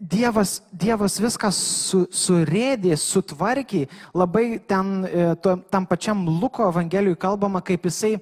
Dievas, 0.00 0.62
Dievas 0.72 1.18
viską 1.20 1.50
su, 1.52 2.06
surėdė, 2.08 2.94
sutvarkė. 2.96 3.82
Labai 4.16 4.54
ten, 4.64 5.04
e, 5.04 5.26
to, 5.44 5.58
tam 5.68 5.84
pačiam 5.84 6.22
Luko 6.24 6.64
Evangelijui 6.70 7.18
kalbama, 7.20 7.60
kaip 7.60 7.84
jisai 7.84 8.14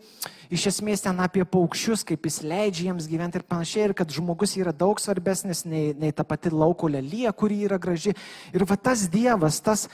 iš 0.50 0.64
esmės 0.72 1.04
ten 1.04 1.22
apie 1.22 1.44
paukščius, 1.46 2.02
kaip 2.08 2.26
jis 2.26 2.40
leidžia 2.42 2.88
jiems 2.88 3.06
gyventi 3.06 3.38
ir 3.38 3.46
panašiai, 3.46 3.84
ir 3.86 3.94
kad 3.94 4.10
žmogus 4.10 4.56
yra 4.58 4.74
daug 4.74 4.98
svarbesnis 4.98 5.62
nei, 5.70 5.92
nei 5.94 6.10
ta 6.10 6.26
pati 6.26 6.50
lauko 6.50 6.90
lelyje, 6.90 7.30
kuri 7.38 7.60
yra 7.68 7.78
graži. 7.78 8.16
Ir 8.50 8.66
va 8.66 8.74
tas 8.74 9.06
Dievas, 9.12 9.62
tas, 9.62 9.86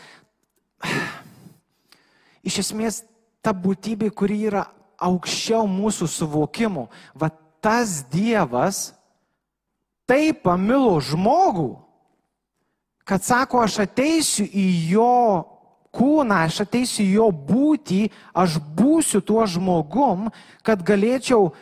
iš 2.44 2.60
esmės, 2.64 3.02
ta 3.44 3.52
būtybė, 3.52 4.10
kuri 4.10 4.44
yra 4.48 4.66
aukščiau 5.04 5.66
mūsų 5.68 6.08
suvokimų, 6.08 6.86
va 7.18 7.30
tas 7.64 8.02
Dievas 8.12 8.92
taip 10.08 10.44
pamilo 10.44 10.98
žmogų, 11.00 11.72
kad 13.04 13.24
sako, 13.24 13.64
aš 13.64 13.82
ateisiu 13.84 14.46
į 14.48 14.66
jo 14.92 15.16
kūną, 15.94 16.44
aš 16.48 16.64
ateisiu 16.64 17.04
į 17.04 17.12
jo 17.18 17.28
būtį, 17.32 18.00
aš 18.36 18.58
būsiu 18.76 19.20
tuo 19.24 19.44
žmogum, 19.48 20.30
kad 20.64 20.82
galėčiau 20.84 21.52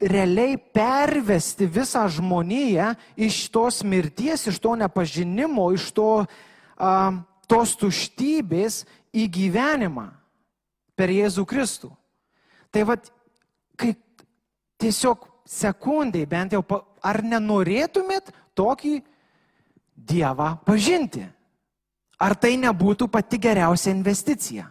realiai 0.00 0.58
pervesti 0.58 1.68
visą 1.72 2.04
žmoniją 2.12 2.92
iš 3.16 3.46
tos 3.52 3.80
mirties, 3.84 4.46
iš 4.50 4.60
to 4.60 4.76
nepažinimo, 4.76 5.70
iš 5.72 5.88
to, 5.96 6.10
uh, 6.26 7.16
tos 7.50 7.76
tuštybės 7.78 8.84
į 9.16 9.26
gyvenimą 9.32 10.08
per 10.96 11.12
Jėzų 11.12 11.44
Kristų. 11.48 11.90
Tai 12.72 12.82
vad, 12.88 13.08
kai 13.78 13.94
tiesiog 14.80 15.28
sekundai 15.46 16.26
bent 16.28 16.56
jau, 16.56 16.62
ar 17.02 17.22
nenorėtumėt 17.22 18.32
tokį 18.56 18.98
Dievą 19.96 20.50
pažinti? 20.66 21.22
Ar 22.20 22.34
tai 22.36 22.56
nebūtų 22.60 23.08
pati 23.12 23.38
geriausia 23.40 23.92
investicija? 23.92 24.66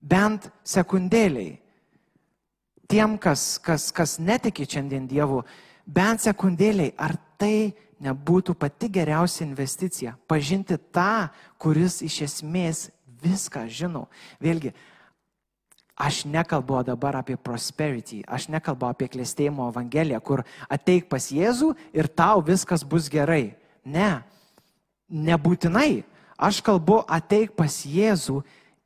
Bent 0.00 0.48
sekundėliai. 0.64 1.58
Tiem, 2.88 3.16
kas, 3.20 3.56
kas, 3.62 3.90
kas 3.92 4.18
netiki 4.20 4.66
šiandien 4.68 5.06
Dievu, 5.08 5.42
bent 5.84 6.24
sekundėliai, 6.24 6.92
ar 6.96 7.16
tai 7.40 7.72
nebūtų 8.02 8.54
pati 8.58 8.90
geriausia 8.92 9.44
investicija? 9.46 10.16
Pažinti 10.30 10.78
tą, 10.94 11.30
kuris 11.62 12.00
iš 12.02 12.22
esmės 12.28 12.88
viską 13.22 13.66
žino. 13.70 14.08
Vėlgi, 14.42 14.74
Aš 16.02 16.24
nekalbu 16.24 16.80
dabar 16.82 17.20
apie 17.20 17.36
prosperity, 17.36 18.22
aš 18.24 18.48
nekalbu 18.48 18.88
apie 18.88 19.06
klėstėjimo 19.12 19.68
evangeliją, 19.68 20.18
kur 20.24 20.40
ateik 20.72 21.04
pas 21.06 21.28
Jėzų 21.30 21.74
ir 21.92 22.08
tau 22.08 22.40
viskas 22.42 22.80
bus 22.82 23.10
gerai. 23.12 23.52
Ne, 23.84 24.24
nebūtinai. 25.12 26.02
Aš 26.40 26.62
kalbu 26.64 27.02
ateik 27.04 27.52
pas 27.54 27.76
Jėzų 27.84 28.40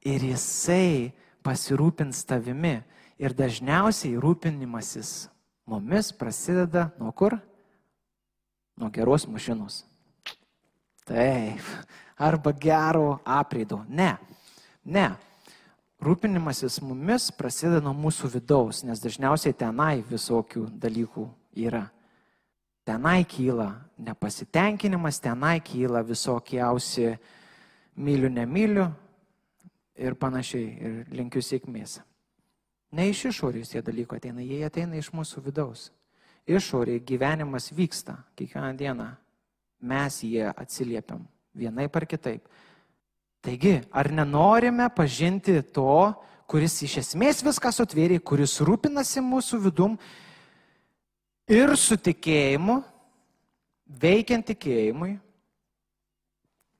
ir 0.04 0.26
Jisai 0.34 1.14
pasirūpins 1.46 2.26
tavimi. 2.26 2.82
Ir 3.16 3.32
dažniausiai 3.32 4.18
rūpinimasis 4.20 5.30
mumis 5.64 6.10
prasideda 6.12 6.90
nuo 6.98 7.14
kur? 7.16 7.38
Nuo 8.76 8.90
geros 8.92 9.26
mašinos. 9.28 9.84
Taip. 11.06 11.62
Arba 12.16 12.52
gero 12.52 13.20
apraido. 13.24 13.84
Ne. 13.88 14.14
Ne 14.84 15.10
rūpinimasis 16.02 16.80
mumis 16.84 17.30
prasideda 17.34 17.80
nuo 17.84 17.94
mūsų 17.96 18.30
vidaus, 18.36 18.82
nes 18.84 19.00
dažniausiai 19.02 19.56
tenai 19.56 20.02
visokių 20.06 20.66
dalykų 20.82 21.26
yra. 21.66 21.86
Tenai 22.86 23.24
kyla 23.26 23.72
nepasitenkinimas, 23.98 25.18
tenai 25.20 25.58
kyla 25.64 26.04
visokiausi 26.06 27.16
myliu, 27.96 28.30
nemyliu 28.30 28.86
ir 29.96 30.14
panašiai, 30.20 30.68
ir 30.76 31.16
linkiu 31.16 31.42
sėkmės. 31.42 31.98
Ne 32.94 33.08
iš 33.10 33.24
išorės 33.32 33.72
tie 33.72 33.82
dalykai 33.82 34.20
ateina, 34.20 34.44
jie 34.44 34.62
ateina 34.68 35.00
iš 35.00 35.10
mūsų 35.16 35.42
vidaus. 35.48 35.88
Išorėje 36.46 37.02
gyvenimas 37.02 37.72
vyksta 37.74 38.20
kiekvieną 38.38 38.76
dieną. 38.78 39.08
Mes 39.82 40.20
jie 40.22 40.46
atsiliepiam 40.46 41.24
vienaip 41.54 41.96
ar 41.96 42.06
kitaip. 42.06 42.46
Taigi, 43.42 43.80
ar 43.90 44.10
nenorime 44.10 44.86
pažinti 44.94 45.58
to, 45.74 46.14
kuris 46.50 46.78
iš 46.86 47.00
esmės 47.02 47.42
viską 47.46 47.72
sutvėrė, 47.74 48.20
kuris 48.22 48.60
rūpinasi 48.62 49.22
mūsų 49.22 49.60
vidum 49.66 49.98
ir 51.50 51.74
su 51.78 51.98
tikėjimu, 51.98 52.80
veikiant 54.02 54.46
tikėjimui, 54.46 55.16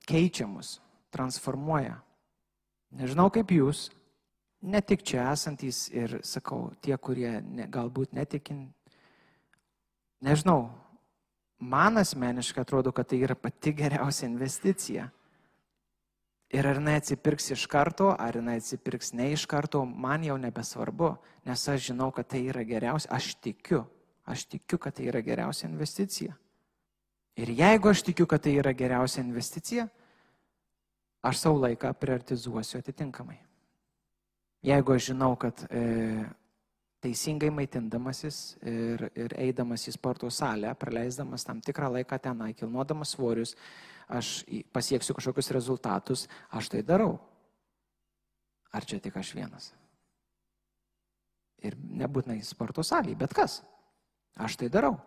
keičia 0.07 0.47
mus, 0.51 0.77
transformuoja. 1.15 1.99
Nežinau 2.97 3.29
kaip 3.35 3.51
jūs, 3.51 3.89
ne 4.63 4.81
tik 4.83 5.03
čia 5.07 5.27
esantys 5.33 5.87
ir, 5.91 6.21
sakau, 6.27 6.71
tie, 6.83 6.95
kurie 6.99 7.41
ne, 7.43 7.67
galbūt 7.71 8.15
netikin, 8.17 8.69
nežinau, 10.21 10.71
man 11.59 11.99
asmeniškai 11.99 12.63
atrodo, 12.63 12.93
kad 12.93 13.09
tai 13.11 13.21
yra 13.25 13.35
pati 13.35 13.73
geriausia 13.77 14.29
investicija. 14.29 15.11
Ir 16.55 16.67
ar 16.67 16.79
jinai 16.79 16.95
atsipirks 17.01 17.51
iš 17.57 17.67
karto, 17.67 18.13
ar 18.15 18.39
jinai 18.39 18.61
atsipirks 18.61 19.13
ne 19.19 19.33
iš 19.35 19.49
karto, 19.51 19.83
man 19.85 20.23
jau 20.25 20.37
nebesvarbu, 20.39 21.17
nes 21.49 21.69
aš 21.69 21.89
žinau, 21.89 22.13
kad 22.15 22.29
tai 22.31 22.45
yra 22.47 22.63
geriausia, 22.65 23.11
aš 23.11 23.35
tikiu, 23.43 23.83
aš 24.25 24.47
tikiu, 24.53 24.79
kad 24.79 24.95
tai 24.95 25.09
yra 25.11 25.23
geriausia 25.27 25.67
investicija. 25.69 26.37
Ir 27.37 27.51
jeigu 27.51 27.91
aš 27.91 28.05
tikiu, 28.07 28.29
kad 28.31 28.45
tai 28.47 28.55
yra 28.61 28.73
geriausia 28.73 29.25
investicija, 29.25 29.89
aš 31.27 31.43
savo 31.43 31.59
laiką 31.67 31.91
prioritizuosiu 31.99 32.79
atitinkamai. 32.79 33.41
Jeigu 34.67 34.95
aš 34.95 35.11
žinau, 35.11 35.35
kad 35.37 35.67
e, 35.71 35.83
teisingai 37.07 37.53
maitindamasis 37.55 38.57
ir, 38.67 39.07
ir 39.15 39.35
eidamas 39.39 39.87
į 39.87 39.95
sporto 39.95 40.31
salę, 40.35 40.73
praleisdamas 40.79 41.47
tam 41.47 41.63
tikrą 41.63 41.93
laiką 42.01 42.19
tenai, 42.23 42.53
kilnuodamas 42.59 43.15
svorius, 43.15 43.55
aš 44.11 44.43
pasieksiu 44.75 45.15
kažkokius 45.17 45.53
rezultatus, 45.55 46.27
aš 46.51 46.71
tai 46.75 46.83
darau. 46.87 47.17
Ar 48.75 48.85
čia 48.85 48.99
tik 49.03 49.17
aš 49.17 49.33
vienas? 49.39 49.71
Ir 51.65 51.77
nebūtinai 51.77 52.43
sporto 52.45 52.85
salėje, 52.85 53.17
bet 53.23 53.35
kas? 53.35 53.61
Aš 54.37 54.59
tai 54.61 54.69
darau. 54.73 54.99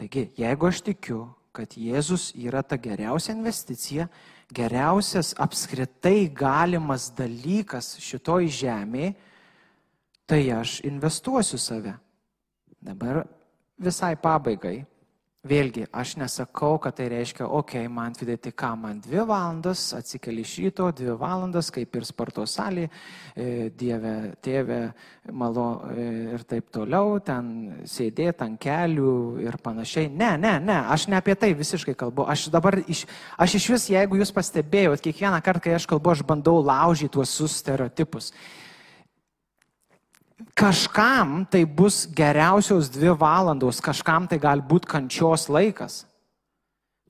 Taigi, 0.00 0.30
jeigu 0.40 0.66
aš 0.66 0.80
tikiu, 0.88 1.20
kad 1.54 1.74
Jėzus 1.76 2.30
yra 2.38 2.62
ta 2.66 2.78
geriausia 2.80 3.34
investicija, 3.36 4.08
geriausias 4.54 5.34
apskritai 5.38 6.30
galimas 6.34 7.10
dalykas 7.14 7.96
šitoj 8.02 8.48
žemėje, 8.54 9.14
tai 10.30 10.44
aš 10.54 10.78
investuosiu 10.86 11.58
save. 11.58 11.96
Dabar 12.80 13.24
visai 13.82 14.14
pabaigai 14.16 14.78
Vėlgi, 15.40 15.86
aš 15.96 16.18
nesakau, 16.20 16.74
kad 16.84 16.98
tai 16.98 17.06
reiškia, 17.08 17.46
okei, 17.48 17.86
okay, 17.86 17.88
man 17.88 18.12
vidai, 18.12 18.34
tai 18.36 18.50
ką, 18.52 18.74
man 18.76 18.98
dvi 19.00 19.22
valandas, 19.24 19.86
atsikeli 19.96 20.42
iš 20.44 20.58
ryto, 20.60 20.90
dvi 20.92 21.14
valandas, 21.16 21.70
kaip 21.72 21.96
ir 21.96 22.04
sporto 22.04 22.44
salė, 22.44 22.90
e, 23.32 23.70
Dieve, 23.72 24.34
tėve, 24.44 24.82
malo 25.32 25.64
e, 25.94 26.04
ir 26.34 26.44
taip 26.44 26.68
toliau, 26.76 27.16
ten 27.24 27.48
sėdėti 27.88 28.44
ant 28.44 28.60
kelių 28.60 29.14
ir 29.46 29.56
panašiai. 29.64 30.12
Ne, 30.12 30.34
ne, 30.36 30.58
ne, 30.60 30.76
aš 30.92 31.08
ne 31.08 31.16
apie 31.16 31.32
tai 31.40 31.54
visiškai 31.56 31.96
kalbu. 31.96 32.28
Aš 32.28 32.50
dabar, 32.52 32.76
iš, 32.84 33.06
aš 33.40 33.56
iš 33.62 33.72
vis, 33.72 33.90
jeigu 33.96 34.20
jūs 34.20 34.36
pastebėjot, 34.36 35.00
kiekvieną 35.08 35.40
kartą, 35.40 35.70
kai 35.70 35.78
aš 35.80 35.88
kalbu, 35.88 36.18
aš 36.18 36.26
bandau 36.28 36.58
laužyti 36.60 37.14
tuos 37.16 37.32
stereotipus. 37.56 38.34
Kažkam 40.60 41.46
tai 41.48 41.64
bus 41.64 42.04
geriausios 42.12 42.90
dvi 42.92 43.14
valandos, 43.16 43.80
kažkam 43.80 44.26
tai 44.28 44.36
gali 44.36 44.60
būti 44.60 44.90
kančios 44.92 45.48
laikas. 45.48 46.02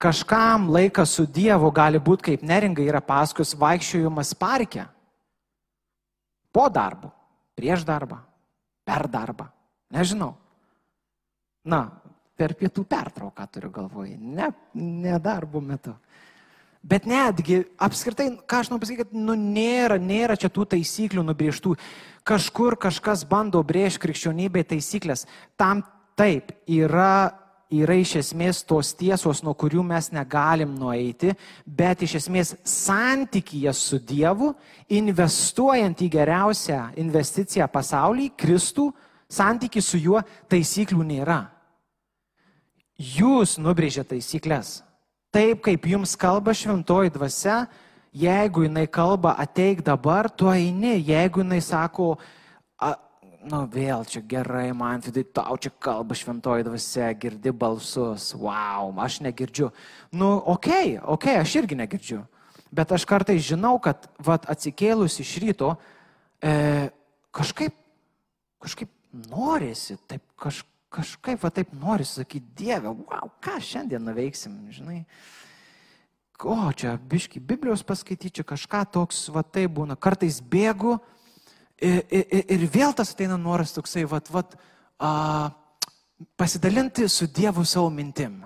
Kažkam 0.01 0.69
laikas 0.71 1.17
su 1.19 1.27
Dievu 1.27 1.73
gali 1.75 1.99
būti, 1.99 2.31
kaip 2.31 2.45
neringai 2.47 2.87
yra 2.87 3.03
paskos, 3.03 3.57
vaikščiojimas 3.59 4.31
parke. 4.39 4.87
Po 6.55 6.69
darbo, 6.71 7.11
prieš 7.59 7.83
darbą, 7.85 8.21
per 8.87 9.09
darbą. 9.11 9.49
Nežinau. 9.91 10.31
Na, 11.67 11.83
per 12.39 12.55
pietų 12.57 12.87
pertrauką 12.89 13.45
turiu 13.53 13.75
galvoje, 13.75 14.15
ne, 14.17 14.47
ne 14.79 15.19
darbo 15.19 15.61
metu. 15.61 15.93
Bet 16.81 17.05
netgi, 17.05 17.61
apskritai, 17.77 18.31
ką 18.49 18.63
aš 18.63 18.71
noriu 18.71 18.85
pasakyti, 18.85 19.05
kad 19.05 19.17
nu, 19.17 19.35
nėra, 19.37 19.99
nėra 20.01 20.39
čia 20.41 20.49
tų 20.49 20.65
taisyklių 20.75 21.27
nubriežtų. 21.29 21.75
Kažkur 22.25 22.79
kažkas 22.81 23.27
bando 23.29 23.61
brėžti 23.67 24.07
krikščionybėje 24.07 24.71
taisyklės. 24.73 25.27
Tam 25.61 25.85
taip 26.17 26.55
yra 26.65 27.37
yra 27.71 27.95
iš 27.95 28.17
esmės 28.19 28.65
tos 28.67 28.91
tiesos, 28.99 29.45
nuo 29.47 29.55
kurių 29.55 29.85
mes 29.87 30.11
negalim 30.11 30.73
nueiti, 30.79 31.31
bet 31.65 32.03
iš 32.03 32.17
esmės 32.19 32.55
santykyje 32.67 33.73
su 33.77 34.01
Dievu, 34.03 34.51
investuojant 34.99 36.03
į 36.03 36.11
geriausią 36.11 36.81
investiciją 37.01 37.71
pasaulyje, 37.71 38.35
Kristų, 38.41 38.91
santykiai 39.31 39.87
su 39.87 40.01
juo 40.03 40.23
taisyklių 40.51 41.07
nėra. 41.07 41.41
Jūs 42.99 43.57
nubrėžė 43.63 44.05
taisyklės. 44.05 44.81
Taip 45.31 45.61
kaip 45.63 45.85
jums 45.87 46.17
kalba 46.19 46.51
šventoji 46.57 47.13
dvasia, 47.15 47.69
jeigu 48.11 48.65
jinai 48.65 48.89
kalba 48.91 49.37
ateik 49.39 49.85
dabar, 49.87 50.27
tu 50.27 50.49
eini, 50.51 50.97
jeigu 51.07 51.45
jinai 51.45 51.61
sako, 51.63 52.17
a, 52.83 52.97
nu 53.47 53.61
vėl 53.71 54.03
čia 54.11 54.25
gerai, 54.27 54.73
man 54.75 55.05
vidai 55.05 55.23
tau 55.39 55.55
čia 55.55 55.71
kalba 55.79 56.19
šventoji 56.19 56.67
dvasia, 56.67 57.13
girdi 57.15 57.53
balsus, 57.55 58.33
wow, 58.35 58.91
aš 58.99 59.21
negirdžiu. 59.23 59.71
Nu, 60.11 60.33
okei, 60.35 60.99
okay, 60.99 60.99
okei, 60.99 61.37
okay, 61.37 61.41
aš 61.45 61.55
irgi 61.63 61.79
negirdžiu. 61.79 62.25
Bet 62.75 62.91
aš 62.95 63.07
kartais 63.07 63.47
žinau, 63.47 63.77
kad 63.83 64.11
vat, 64.19 64.51
atsikėlus 64.51 65.21
iš 65.23 65.37
ryto, 65.43 65.77
e, 66.43 66.91
kažkaip, 67.35 67.75
kažkaip 68.63 68.91
norisi, 69.31 69.95
taip 70.11 70.27
kaž, 70.39 70.65
kažkaip 70.91 71.43
va 71.43 71.53
taip 71.55 71.71
norisi 71.77 72.21
sakyti, 72.21 72.55
Dieve, 72.63 72.91
wow, 72.91 73.31
ką 73.43 73.61
šiandien 73.63 74.03
nuveiksim, 74.05 74.57
žinai. 74.75 75.05
O, 76.41 76.57
čia 76.73 76.97
biški 76.97 77.41
Biblijos 77.45 77.85
paskaityti, 77.85 78.47
kažką 78.49 78.87
toks, 78.95 79.27
va 79.33 79.45
tai 79.45 79.67
būna. 79.69 79.99
Kartais 80.01 80.41
bėgu, 80.41 80.97
Ir, 81.81 82.03
ir, 82.13 82.43
ir 82.53 82.67
vėl 82.69 82.93
tas 82.93 83.15
ateina 83.15 83.39
noras 83.41 83.73
toksai, 83.73 84.03
vat, 84.09 84.27
vat, 84.29 84.53
a, 85.01 85.49
pasidalinti 86.37 87.07
su 87.09 87.25
Dievu 87.33 87.65
savo 87.65 87.89
mintim. 87.89 88.43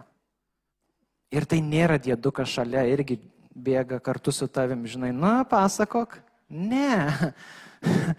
Ir 1.34 1.47
tai 1.51 1.59
nėra 1.59 1.99
dėdukas 1.99 2.53
šalia, 2.53 2.84
irgi 2.86 3.18
bėga 3.55 3.99
kartu 3.99 4.30
su 4.30 4.47
tavim, 4.47 4.84
žinai, 4.86 5.11
na, 5.11 5.40
pasakok. 5.51 6.20
Ne. 6.49 7.11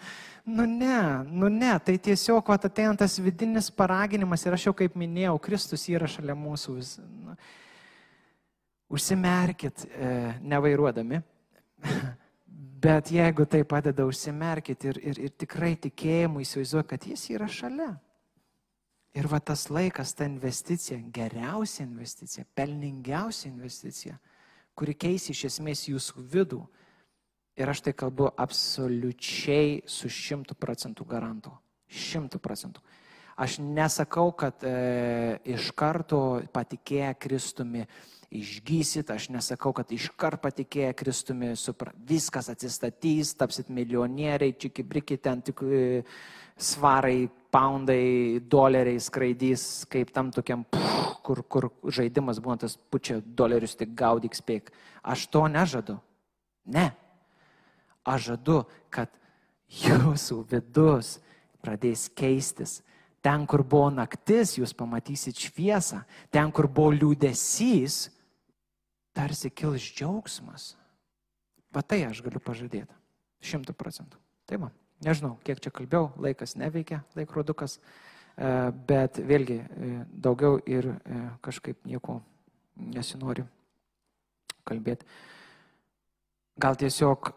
nu 0.45 0.65
ne, 0.69 1.23
nu 1.31 1.47
ne, 1.49 1.73
tai 1.81 1.97
tiesiog, 1.97 2.45
va, 2.47 2.57
ateina 2.61 2.93
tas 2.95 3.17
vidinis 3.19 3.71
paraginimas 3.73 4.45
ir 4.45 4.53
aš 4.53 4.67
jau 4.69 4.75
kaip 4.77 4.97
minėjau, 4.97 5.39
Kristus 5.41 5.87
yra 5.89 6.09
šalia 6.09 6.35
mūsų. 6.37 6.75
Nu, 7.25 7.37
užsimerkit, 8.95 9.87
e, 9.89 10.11
nevairuodami. 10.41 11.21
Bet 12.85 13.09
jeigu 13.09 13.45
tai 13.49 13.63
padeda 13.65 14.05
užsimerkit 14.05 14.83
ir, 14.85 14.99
ir, 15.01 15.19
ir 15.25 15.31
tikrai 15.33 15.73
tikėjimu 15.81 16.43
įsivaizduoju, 16.43 16.85
kad 16.91 17.07
jis 17.09 17.23
yra 17.33 17.47
šalia. 17.49 17.95
Ir 19.15 19.29
va 19.31 19.39
tas 19.39 19.69
laikas, 19.71 20.11
ta 20.13 20.27
investicija, 20.27 20.99
geriausia 21.15 21.85
investicija, 21.85 22.45
pelningiausia 22.53 23.47
investicija, 23.49 24.17
kuri 24.75 24.93
keis 24.93 25.29
iš 25.31 25.45
esmės 25.49 25.85
jūsų 25.87 26.25
vidų. 26.33 26.61
Ir 27.55 27.71
aš 27.71 27.85
tai 27.85 27.93
kalbu 27.95 28.27
absoliučiai 28.35 29.85
su 29.87 30.11
šimtų 30.11 30.57
procentų 30.59 31.05
garantu. 31.07 31.53
Šimtų 31.87 32.41
procentų. 32.43 32.81
Aš 33.35 33.57
nesakau, 33.59 34.29
kad 34.35 34.63
e, 34.63 35.39
iš 35.55 35.69
karto 35.75 36.41
patikėję 36.55 37.13
Kristumi 37.19 37.83
išgysit, 38.35 39.11
aš 39.11 39.27
nesakau, 39.31 39.73
kad 39.75 39.91
iškart 39.91 40.39
patikėję 40.43 40.93
Kristumi 40.95 41.51
supra, 41.59 41.91
viskas 42.07 42.47
atsistatys, 42.51 43.33
tapsit 43.39 43.71
milijonieriai, 43.71 44.55
čikibriki 44.59 45.19
ten 45.19 45.43
tik 45.43 45.63
e, 45.63 45.83
svarai, 46.55 47.27
poundai, 47.51 48.39
doleriai 48.51 48.99
skraidys, 49.03 49.85
kaip 49.91 50.11
tam 50.15 50.31
tokiam, 50.35 50.63
pff, 50.71 51.19
kur, 51.23 51.43
kur 51.47 51.69
žaidimas 51.87 52.39
būna 52.43 52.63
tas 52.63 52.75
pučia 52.91 53.19
dolerius, 53.19 53.75
tik 53.79 53.95
gaudyk 53.99 54.35
spėk. 54.35 54.71
Aš 55.03 55.27
to 55.31 55.43
nežadu. 55.51 55.99
Ne. 56.71 56.91
Aš 58.05 58.31
žadu, 58.31 58.63
kad 58.93 59.09
jūsų 59.81 60.43
vidus 60.51 61.17
pradės 61.65 62.07
keistis. 62.13 62.79
Ten, 63.25 63.47
kur 63.49 63.63
buvo 63.65 63.89
naktis, 63.89 64.53
jūs 64.59 64.75
pamatysit 64.77 65.39
šviesą. 65.47 66.03
Ten, 66.29 66.51
kur 66.53 66.67
buvo 66.69 66.93
liūdėsys, 66.93 68.11
tarsi 69.17 69.49
kils 69.49 69.87
džiaugsmas. 69.97 70.75
Va 71.73 71.81
tai 71.81 72.03
aš 72.05 72.21
galiu 72.21 72.41
pažadėti. 72.43 72.93
Šimtų 73.45 73.73
procentų. 73.77 74.19
Tai 74.45 74.59
man, 74.61 74.75
nežinau, 75.05 75.35
kiek 75.45 75.59
čia 75.63 75.73
kalbėjau, 75.73 76.11
laikas 76.21 76.53
neveikia, 76.59 77.01
laikrodukas, 77.17 77.79
e, 77.79 78.51
bet 78.87 79.17
vėlgi 79.17 79.57
e, 79.57 79.91
daugiau 80.13 80.59
ir 80.69 80.91
e, 80.93 81.21
kažkaip 81.45 81.81
nieko 81.89 82.19
nesinori 82.77 83.45
kalbėti. 84.65 85.07
Gal 86.61 86.77
tiesiog 86.79 87.33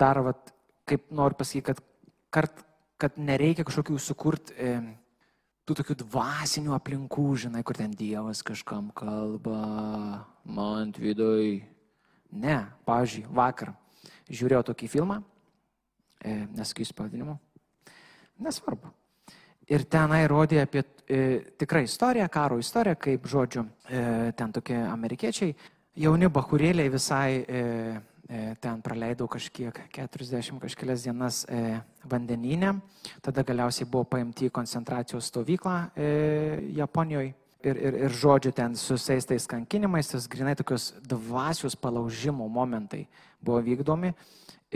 dar, 0.00 0.22
vat, 0.24 0.52
kaip 0.88 1.10
noriu 1.12 1.36
pasakyti, 1.36 1.66
kad, 1.66 1.82
kart, 2.32 2.62
kad 2.96 3.18
nereikia 3.20 3.66
kažkokių 3.68 3.98
sukurti 4.00 4.54
tų 5.66 5.74
tokių 5.80 5.96
dvasinių 6.04 6.74
aplinkų, 6.76 7.26
žinai, 7.46 7.64
kur 7.66 7.78
ten 7.78 7.94
Dievas 7.96 8.42
kažkam 8.46 8.92
kalba, 8.94 10.26
man 10.46 10.92
vidui. 10.94 11.64
Ne, 12.36 12.58
pavyzdžiui, 12.86 13.26
vakar 13.34 13.72
žiūrėjau 14.30 14.64
tokį 14.70 14.88
filmą, 14.90 15.20
e, 16.20 16.34
nesakysiu 16.54 16.94
pavadinimu, 16.98 17.36
nesvarbu. 18.42 18.90
Ir 19.70 19.86
tenai 19.90 20.24
rodė 20.30 20.60
apie 20.62 20.82
e, 20.82 21.20
tikrą 21.58 21.84
istoriją, 21.86 22.26
karo 22.30 22.58
istoriją, 22.62 22.98
kaip, 23.06 23.30
žodžiu, 23.30 23.64
e, 23.86 24.02
ten 24.38 24.52
tokie 24.54 24.76
amerikiečiai, 24.82 25.54
jauni 26.02 26.30
bahurėliai 26.34 26.92
visai 26.92 27.30
e, 27.40 27.62
E, 27.66 28.15
ten 28.60 28.82
praleidau 28.82 29.28
kažkiek, 29.30 29.76
40 29.94 30.58
kažkelias 30.58 31.04
dienas 31.06 31.44
e, 31.46 31.78
vandeninę, 32.10 32.72
tada 33.22 33.44
galiausiai 33.46 33.86
buvo 33.86 34.06
paimti 34.10 34.48
į 34.48 34.54
koncentracijos 34.54 35.28
stovyklą 35.30 35.76
e, 35.94 36.08
Japonijoje. 36.78 37.34
Ir, 37.66 37.78
ir, 37.82 37.96
ir 38.06 38.12
žodžiu, 38.14 38.52
ten 38.54 38.76
su 38.78 38.94
visais 38.94 39.26
tais 39.26 39.46
kankinimais, 39.50 40.10
tas 40.10 40.26
grinai 40.30 40.54
tokios 40.54 40.92
dvasios 41.02 41.74
palaužimo 41.74 42.46
momentai 42.52 43.06
buvo 43.42 43.58
vykdomi. 43.64 44.12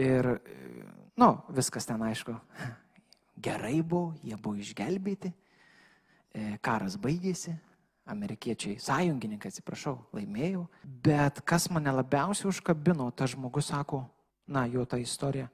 Ir, 0.01 0.27
nu, 1.21 1.29
viskas 1.55 1.87
ten 1.87 2.03
aišku, 2.03 2.35
gerai 3.47 3.77
buvo, 3.83 4.15
jie 4.27 4.39
buvo 4.41 4.59
išgelbėti, 4.59 5.31
karas 6.65 6.97
baigėsi, 6.99 7.55
amerikiečiai, 8.11 8.81
sąjungininkai, 8.83 9.51
atsiprašau, 9.53 9.97
laimėjau. 10.17 10.67
Bet 11.05 11.41
kas 11.47 11.69
mane 11.71 11.93
labiausiai 11.95 12.51
užkabino, 12.51 13.09
tas 13.17 13.35
žmogus 13.35 13.71
sako, 13.73 14.05
na, 14.51 14.67
jo 14.67 14.85
ta 14.85 14.99
istorija, 14.99 15.49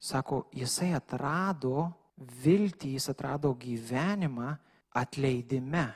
sako, 0.00 0.44
jisai 0.56 0.92
atrado 0.98 1.90
viltį, 2.44 2.94
jis 2.96 3.10
atrado 3.12 3.52
gyvenimą 3.58 4.54
atleidime. 4.96 5.88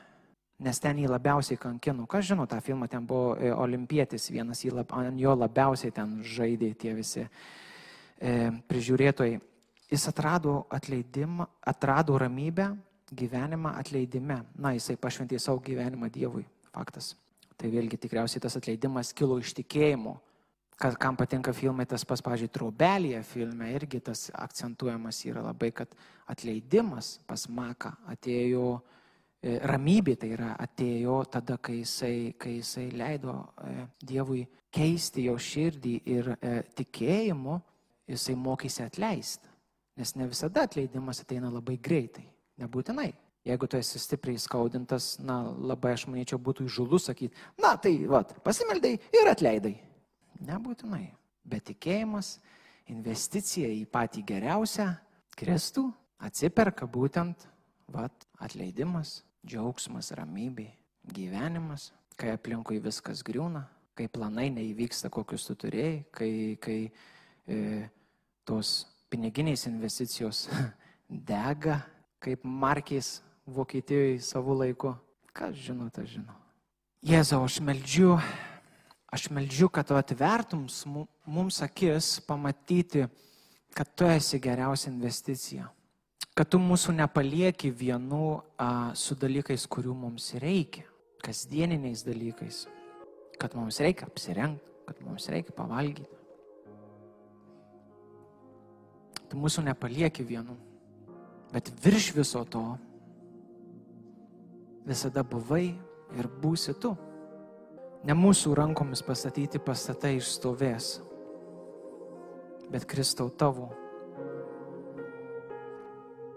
Nes 0.64 0.78
ten 0.78 1.00
jį 1.02 1.08
labiausiai 1.10 1.58
kankino. 1.58 2.06
Kas 2.06 2.28
žino 2.28 2.46
tą 2.46 2.60
filmą, 2.62 2.86
ten 2.88 3.04
buvo 3.06 3.34
e, 3.34 3.50
olimpietis 3.50 4.30
vienas, 4.30 4.62
lab, 4.70 4.92
ant 4.94 5.18
jo 5.20 5.34
labiausiai 5.34 5.92
ten 5.92 6.20
žaidė 6.22 6.70
tie 6.78 6.94
visi 6.94 7.24
e, 7.24 8.52
prižiūrėtojai. 8.70 9.40
Jis 9.90 10.06
atrado 10.08 10.62
atleidimą, 10.72 11.48
atrado 11.66 12.16
ramybę, 12.18 12.70
gyvenimą 13.16 13.74
atleidime. 13.80 14.42
Na, 14.58 14.74
jisai 14.76 14.96
pašventė 15.00 15.38
savo 15.42 15.62
gyvenimą 15.64 16.10
Dievui. 16.12 16.44
Faktas. 16.74 17.14
Tai 17.56 17.70
vėlgi 17.70 17.98
tikriausiai 18.02 18.42
tas 18.42 18.56
atleidimas 18.58 19.12
kilo 19.14 19.38
iš 19.38 19.54
tikėjimo. 19.60 20.16
Kad, 20.74 20.96
kam 20.98 21.14
patinka 21.14 21.52
filmai, 21.54 21.86
tas 21.86 22.02
pas, 22.02 22.18
pažiūrėjau, 22.18 22.54
trobelėje 22.56 23.20
filme 23.28 23.68
irgi 23.76 24.00
tas 24.02 24.26
akcentuojamas 24.34 25.20
yra 25.28 25.44
labai, 25.44 25.70
kad 25.70 25.92
atleidimas 26.26 27.20
pas 27.28 27.46
Maką 27.46 27.92
atėjo 28.10 28.72
e, 28.74 29.60
ramybė, 29.70 30.16
tai 30.18 30.32
yra 30.34 30.50
atėjo 30.58 31.20
tada, 31.30 31.60
kai 31.62 31.78
jisai, 31.78 32.34
kai 32.38 32.56
jisai 32.56 32.88
leido 32.90 33.36
e, 33.38 33.86
Dievui 34.02 34.42
keisti 34.74 35.28
jo 35.28 35.38
širdį 35.38 35.94
ir 36.10 36.34
e, 36.34 36.56
tikėjimu 36.74 37.60
jisai 38.10 38.34
mokėsi 38.34 38.82
atleisti. 38.82 39.50
Nes 39.94 40.16
ne 40.18 40.26
visada 40.26 40.66
atleidimas 40.66 41.22
ateina 41.22 41.52
labai 41.54 41.78
greitai. 41.78 42.26
Nebūtinai. 42.60 43.12
Jeigu 43.44 43.68
tu 43.68 43.76
esi 43.76 44.00
stipriai 44.00 44.40
skaudintas, 44.40 45.18
na, 45.20 45.42
labai 45.52 45.92
aš 45.98 46.06
manyčiau 46.08 46.38
būtų 46.40 46.64
įžulu 46.64 46.96
sakyti, 47.02 47.36
na, 47.60 47.74
tai, 47.76 47.92
vad, 48.08 48.32
pasimeldai 48.46 48.94
ir 48.96 49.28
atleidai. 49.28 49.74
Nebūtinai. 50.48 51.10
Bet 51.44 51.66
tikėjimas, 51.68 52.38
investicija 52.88 53.68
į 53.68 53.84
patį 53.92 54.24
geriausią, 54.30 54.88
Kristų 55.36 55.90
atsiperka 56.24 56.88
būtent, 56.88 57.44
vad, 57.92 58.14
atleidimas, 58.40 59.18
džiaugsmas, 59.44 60.14
ramybė, 60.16 60.70
gyvenimas, 61.12 61.90
kai 62.16 62.32
aplinkui 62.32 62.80
viskas 62.80 63.20
griūna, 63.26 63.66
kai 63.98 64.08
planai 64.08 64.48
neįvyksta, 64.54 65.10
kokius 65.12 65.44
tu 65.50 65.58
turėjai, 65.66 65.98
kai, 66.14 66.30
kai 66.64 66.78
e, 67.44 67.58
tos 68.48 68.86
piniginės 69.12 69.66
investicijos 69.68 70.46
dega 71.30 71.82
kaip 72.24 72.44
markiais 72.44 73.18
Vokietijoje 73.44 74.22
savo 74.24 74.54
laiku, 74.56 74.94
Kas 75.34 75.56
žino, 75.58 75.88
tas 75.90 76.06
žino. 76.06 76.30
Jėzau, 77.02 77.40
aš 77.42 77.56
meldžiu, 77.66 78.12
aš 79.10 79.26
meldžiu, 79.34 79.66
kad 79.66 79.88
tu 79.88 79.96
atvertum 79.98 80.68
mums 81.26 81.58
akis 81.64 82.20
pamatyti, 82.22 83.08
kad 83.74 83.90
tu 83.98 84.06
esi 84.06 84.38
geriausia 84.38 84.92
investicija. 84.92 85.66
Kad 86.38 86.52
tu 86.54 86.60
mūsų 86.62 86.94
nepalieki 87.00 87.72
vienų 87.74 88.28
a, 88.58 88.68
su 88.94 89.18
dalykais, 89.18 89.66
kurių 89.70 89.96
mums 90.04 90.30
reikia, 90.38 90.86
kasdieniniais 91.26 92.06
dalykais. 92.06 92.64
Kad 93.42 93.58
mums 93.58 93.80
reikia 93.82 94.06
apsirengti, 94.06 94.62
kad 94.86 95.02
mums 95.02 95.26
reikia 95.34 95.54
pavalgyti. 95.54 96.22
Tu 99.30 99.42
mūsų 99.42 99.66
nepalieki 99.66 100.26
vienų, 100.30 100.54
bet 101.54 101.70
virš 101.84 102.10
viso 102.16 102.42
to 102.50 102.64
visada 104.84 105.22
buvai 105.22 105.68
ir 106.18 106.28
būsi 106.42 106.74
tu. 106.82 106.92
Ne 108.04 108.12
mūsų 108.18 108.52
rankomis 108.58 109.00
pastatyti 109.06 109.60
pastatai 109.62 110.18
išstovės, 110.18 110.98
bet 112.68 112.84
Kristau 112.90 113.30
tavo. 113.30 113.70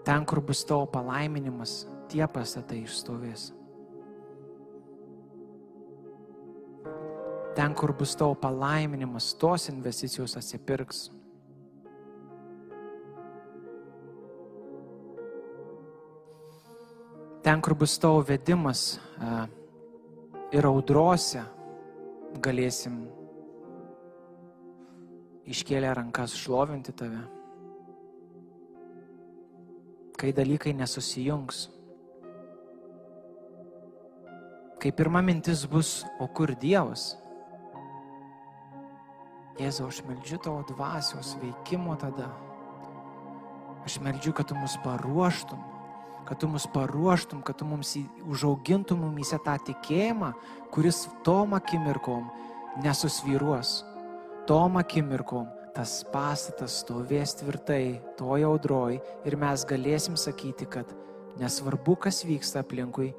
Ten, 0.06 0.24
kur 0.24 0.40
bus 0.40 0.62
tavo 0.64 0.86
palaiminimas, 0.88 1.82
tie 2.08 2.24
pastatai 2.24 2.78
išstovės. 2.86 3.50
Ten, 7.58 7.74
kur 7.76 7.92
bus 7.92 8.14
tavo 8.16 8.38
palaiminimas, 8.38 9.34
tos 9.36 9.68
investicijos 9.68 10.38
atsipirks. 10.40 11.08
Ten, 17.48 17.62
kur 17.64 17.72
bus 17.72 17.94
tavo 17.96 18.18
vedimas 18.28 18.80
ir 20.52 20.66
audrose, 20.68 21.40
galėsim 22.44 22.98
iškėlę 25.48 25.94
rankas 25.96 26.34
šlovinti 26.36 26.92
tave. 26.92 27.22
Kai 30.20 30.34
dalykai 30.36 30.74
nesusijungs. 30.76 31.62
Kai 34.84 34.92
pirma 35.00 35.24
mintis 35.24 35.64
bus, 35.72 35.94
o 36.20 36.28
kur 36.28 36.52
Dievas? 36.52 37.14
Jėzau, 39.56 39.88
aš 39.88 40.02
meldžiu 40.04 40.42
tavo 40.50 40.60
dvasios 40.74 41.32
veikimo 41.40 41.96
tada. 42.04 42.28
Aš 43.88 44.02
meldžiu, 44.04 44.36
kad 44.36 44.52
tu 44.52 44.60
mus 44.60 44.76
paruoštum, 44.84 45.64
kad 46.28 46.38
tu 46.38 46.48
mus 46.48 46.66
paruoštum, 46.74 47.40
kad 47.42 47.56
tu 47.56 47.64
mums 47.64 47.94
užaugintum 48.28 49.00
mumise 49.00 49.38
tą 49.44 49.54
tikėjimą, 49.70 50.34
kuris 50.74 51.06
tom 51.24 51.56
akimirkom 51.56 52.26
nesusvyruos. 52.84 53.78
Tom 54.48 54.76
akimirkom 54.80 55.48
tas 55.76 56.02
pastatas 56.12 56.82
stovės 56.82 57.36
tvirtai, 57.40 58.00
toj 58.20 58.44
audroj 58.50 58.98
ir 59.28 59.38
mes 59.40 59.64
galėsim 59.68 60.20
sakyti, 60.20 60.68
kad 60.68 60.92
nesvarbu, 61.40 61.96
kas 62.04 62.24
vyksta 62.28 62.64
aplinkui, 62.64 63.14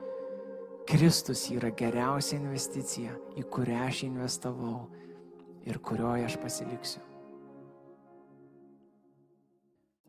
Kristus 0.90 1.48
yra 1.54 1.70
geriausia 1.74 2.38
investicija, 2.38 3.14
į 3.38 3.46
kurią 3.54 3.84
aš 3.90 4.06
investavau 4.10 4.88
ir 5.70 5.82
kurioje 5.86 6.26
aš 6.30 6.42
pasiliksiu. 6.42 7.09